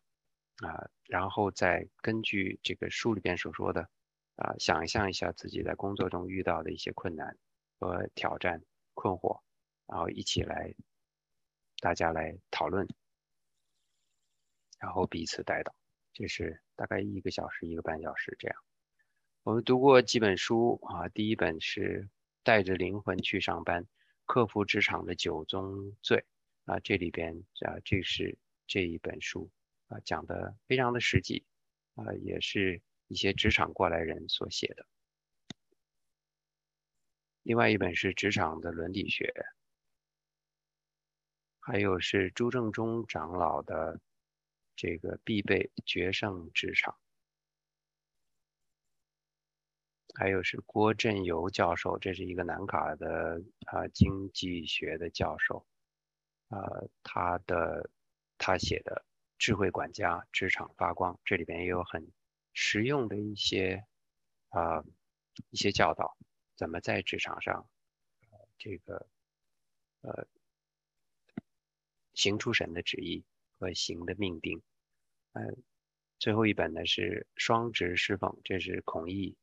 [0.59, 3.91] 啊，然后再根据这个书里边所说的。
[4.37, 7.39] 啊，想象一下自己在工作中遇到的一些困难
[7.79, 8.61] 和挑战、
[8.93, 9.41] 困惑，
[9.87, 10.75] 然后一起来，
[11.79, 12.89] 大家来讨论，
[14.81, 15.73] 然后彼此带到，
[16.13, 18.57] 这是大概一个小时、一个半小时这样。
[19.45, 22.03] 我们读过几本书啊，第一本是
[22.43, 23.87] 《带着灵魂去上班：
[24.25, 26.25] 克服职场的九宗罪》
[26.73, 29.49] 啊，这里边啊，这是这一本书
[29.87, 31.45] 啊，讲的非常的实际
[31.95, 32.83] 啊，也是。
[33.07, 34.87] 一些职场过来人所写的，
[37.43, 39.27] 另外一本是《职场的伦理学》，
[41.61, 44.01] 还有是朱正中长老的
[44.75, 46.99] 这个必备决胜职场，
[50.15, 55.67] 还有是郭振游教授，这是一个南卡的啊经济学的教授，
[56.49, 56.59] 啊
[57.03, 57.91] 他的
[58.39, 59.05] 他写的
[59.39, 62.11] 《智慧管家职场发光》，这里边也有很。
[62.55, 63.85] 实用的一些
[64.49, 64.83] 啊
[65.51, 66.17] 一些教导，
[66.57, 67.69] 怎么在职场上
[68.57, 69.09] 这个
[70.03, 70.27] 呃
[72.15, 73.25] 行出神的旨意
[73.59, 74.63] 和行的命定。
[75.33, 75.63] 嗯，
[76.21, 79.37] 最后一本呢是双职侍奉，这是孔毅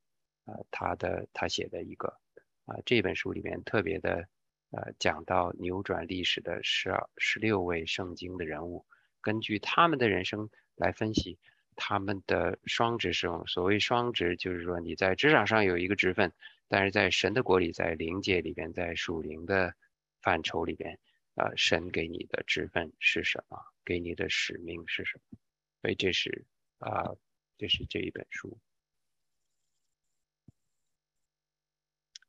[0.45, 2.17] 啊他的他写的一个
[2.63, 4.29] 啊这本书里面特别的
[4.69, 8.85] 呃讲到扭转历史的十二十六位圣经的人物，
[9.19, 11.37] 根据他们的人生来分析。
[11.83, 16.31] 他们的双职侍奉，所谓双职，就是说你在职场上有一个职分，
[16.67, 19.73] 但是在神的国里，在灵界里边，在属灵的
[20.21, 20.99] 范畴里边，
[21.33, 25.39] 呃，神给你的职分是什么，给你的使命是什么。
[25.81, 26.45] 所以这是
[26.77, 27.15] 啊，
[27.57, 28.55] 这是这一本书。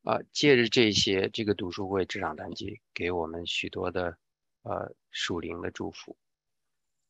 [0.03, 4.17] 啊，借着这些，这个读书会职场谈记给我们许多的
[4.63, 6.17] 呃属灵的祝福，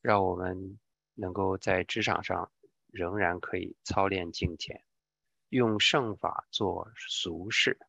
[0.01, 0.77] 让我们
[1.13, 2.51] 能够在职场上
[2.87, 4.83] 仍然可以操练敬虔，
[5.49, 7.79] 用圣法做俗事，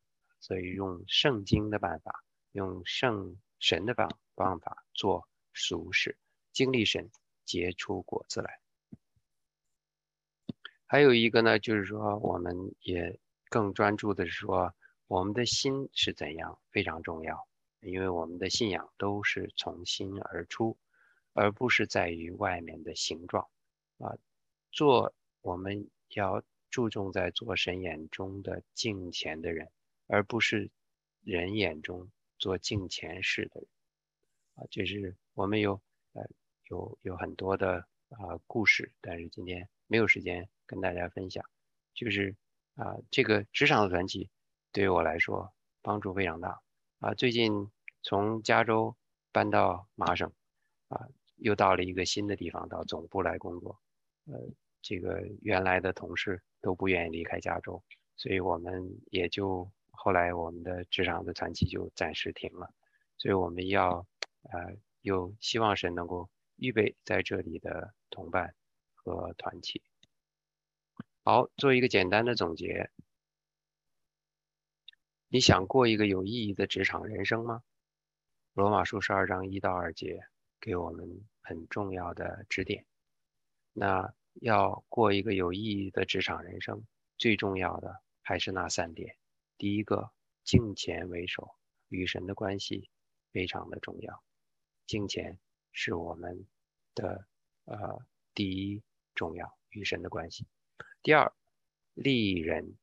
[0.40, 6.18] 所以用圣经的办法，用圣神的办方法做俗事，
[6.52, 7.10] 经历神
[7.44, 8.60] 结出果子来。
[10.86, 13.18] 还有一个呢，就是说我们也
[13.48, 14.74] 更专注的是说。
[15.06, 17.46] 我们的心是怎样非常重要，
[17.80, 20.78] 因为我们的信仰都是从心而出，
[21.34, 23.46] 而不是在于外面的形状。
[23.98, 24.16] 啊，
[24.72, 25.12] 做
[25.42, 29.70] 我们要注重在做神眼中的敬虔的人，
[30.06, 30.70] 而不是
[31.22, 33.68] 人眼中做敬虔事的人。
[34.54, 35.80] 啊，这是我们有
[36.14, 36.26] 呃
[36.70, 41.44] 有有很多的啊故事，但是今天没有时间跟大家分享。
[41.92, 42.34] 就是
[42.74, 44.30] 啊，这个职场的传奇。
[44.72, 46.60] 对于我来说，帮助非常大
[46.98, 47.14] 啊！
[47.14, 47.70] 最近
[48.02, 48.96] 从加州
[49.30, 50.32] 搬到麻省，
[50.88, 53.80] 啊，又到了一个新的地方，到总部来工作。
[54.26, 54.34] 呃，
[54.80, 57.82] 这个原来的同事都不愿意离开加州，
[58.16, 62.72] 所以我们也就后来我们的职场的传奇就暂时停了。
[63.16, 64.06] 所以我们要，
[64.42, 68.54] 呃，又希望神能够预备在这里的同伴
[68.94, 69.82] 和团体。
[71.22, 72.90] 好，做一个简单的总结。
[75.28, 77.62] 你想过一个有意义的职场人生吗？
[78.52, 80.20] 罗马书十二章一到二节
[80.64, 81.06] 给我们
[81.42, 82.86] 很重要的指点。
[83.74, 86.86] 那要过一个有意义的职场人生，
[87.18, 89.14] 最重要的还是那三点。
[89.58, 90.10] 第一个，
[90.42, 91.54] 敬钱为首，
[91.88, 92.88] 与神的关系
[93.30, 94.22] 非常的重要。
[94.86, 95.38] 敬钱
[95.70, 96.46] 是我们
[96.94, 97.26] 的
[97.66, 98.00] 呃
[98.32, 98.82] 第一
[99.14, 100.46] 重要，与神的关系。
[101.02, 101.30] 第二，
[101.92, 102.78] 利人，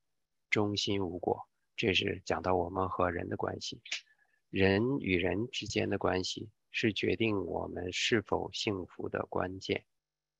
[0.51, 1.47] 忠心无果。
[1.75, 3.82] 这是讲到我们和人的关系，
[4.51, 9.86] 人与人之间的关系是决定我们是否幸福的关键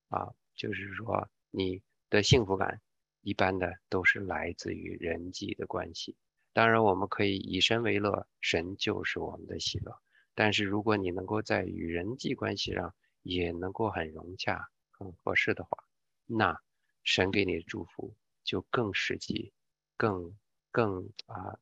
[0.10, 0.34] 啊。
[0.56, 2.82] 就是说，你的幸福感
[3.22, 6.16] 一般的都是来自于人际的关系。
[6.54, 9.98] 当然，我们可以以神为乐，神就是我们的喜乐。
[10.34, 15.84] 但是，如果你能够在与人际关系上也能够很融洽、很合适的话，
[16.26, 16.60] 那
[17.04, 19.54] 神给你的祝福就更实际、
[19.98, 20.36] 更。
[20.74, 21.60] 更啊，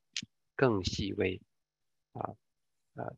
[0.55, 1.41] 更细微
[2.11, 2.35] 啊，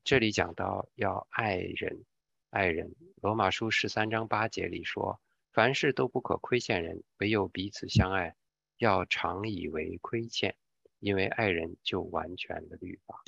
[0.03, 2.03] 这里讲到要爱人，
[2.49, 2.95] 爱人。
[3.21, 5.21] 罗马书十三章八节里说，
[5.51, 8.35] 凡事都不可亏欠人，唯有彼此相爱，
[8.77, 10.55] 要常以为亏欠，
[10.99, 13.23] 因为爱人就完全的律法。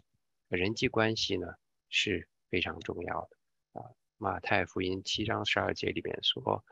[0.48, 1.56] 人际关系呢
[1.90, 3.86] 是非常重要的啊。
[4.18, 6.64] 马太福音七章十二节里边说，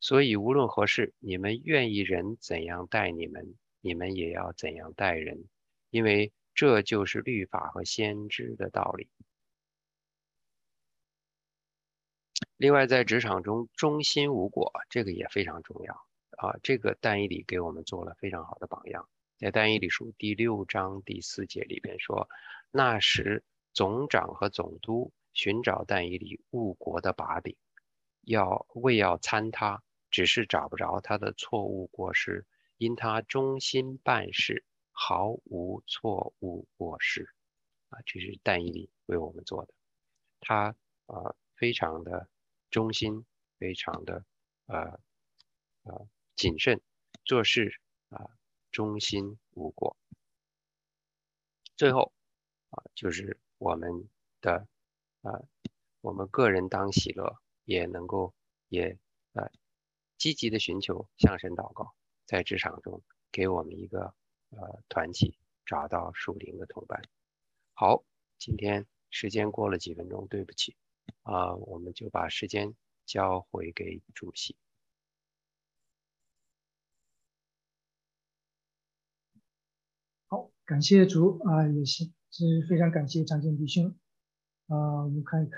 [0.00, 3.54] 所以无论何事，你们愿意人怎样待你们。
[3.82, 5.48] 你们也要怎样待人，
[5.88, 9.08] 因为这就是律法和先知的道理。
[12.60, 15.94] 另外，在职场中忠心无果，这个也非常重要
[16.36, 16.58] 啊。
[16.62, 19.08] 这个但以理给我们做了非常好的榜样。
[19.38, 22.28] 在但以理书第六章第四节里边说，
[22.70, 23.42] 那时
[23.72, 27.56] 总长和总督寻找但以理误国的把柄，
[28.20, 32.44] 要为要参他，只是找不着他的错误过失。
[32.76, 37.26] 因他忠心办事，毫无错误过失，
[37.88, 39.72] 啊，这是但以理为我们做的。
[40.40, 42.28] 他啊，非常的
[42.70, 43.24] 忠心，
[43.58, 44.24] 非常的
[44.66, 45.00] 呃
[45.82, 46.80] 呃谨慎，
[47.24, 48.30] 做事啊
[48.70, 49.96] 忠心无过。
[51.76, 52.12] 最后
[52.70, 54.08] 啊，就是我们
[54.40, 54.68] 的
[55.22, 55.42] 啊，
[56.00, 58.34] 我们个人当喜乐，也能够
[58.68, 58.98] 也
[59.32, 59.50] 呃
[60.16, 61.94] 积极的寻求向神祷告。
[62.26, 63.02] 在职场中，
[63.32, 64.14] 给我们一个
[64.50, 67.02] 呃团体，找到属灵的同伴。
[67.72, 68.04] 好，
[68.38, 70.76] 今天时间过了几分钟，对不起
[71.22, 72.74] 啊，我们就把时间
[73.06, 74.56] 交回给主席。
[80.28, 83.94] 好，感谢主啊，也是是非常感谢张建弟兄
[84.68, 85.48] 啊，我们看一看。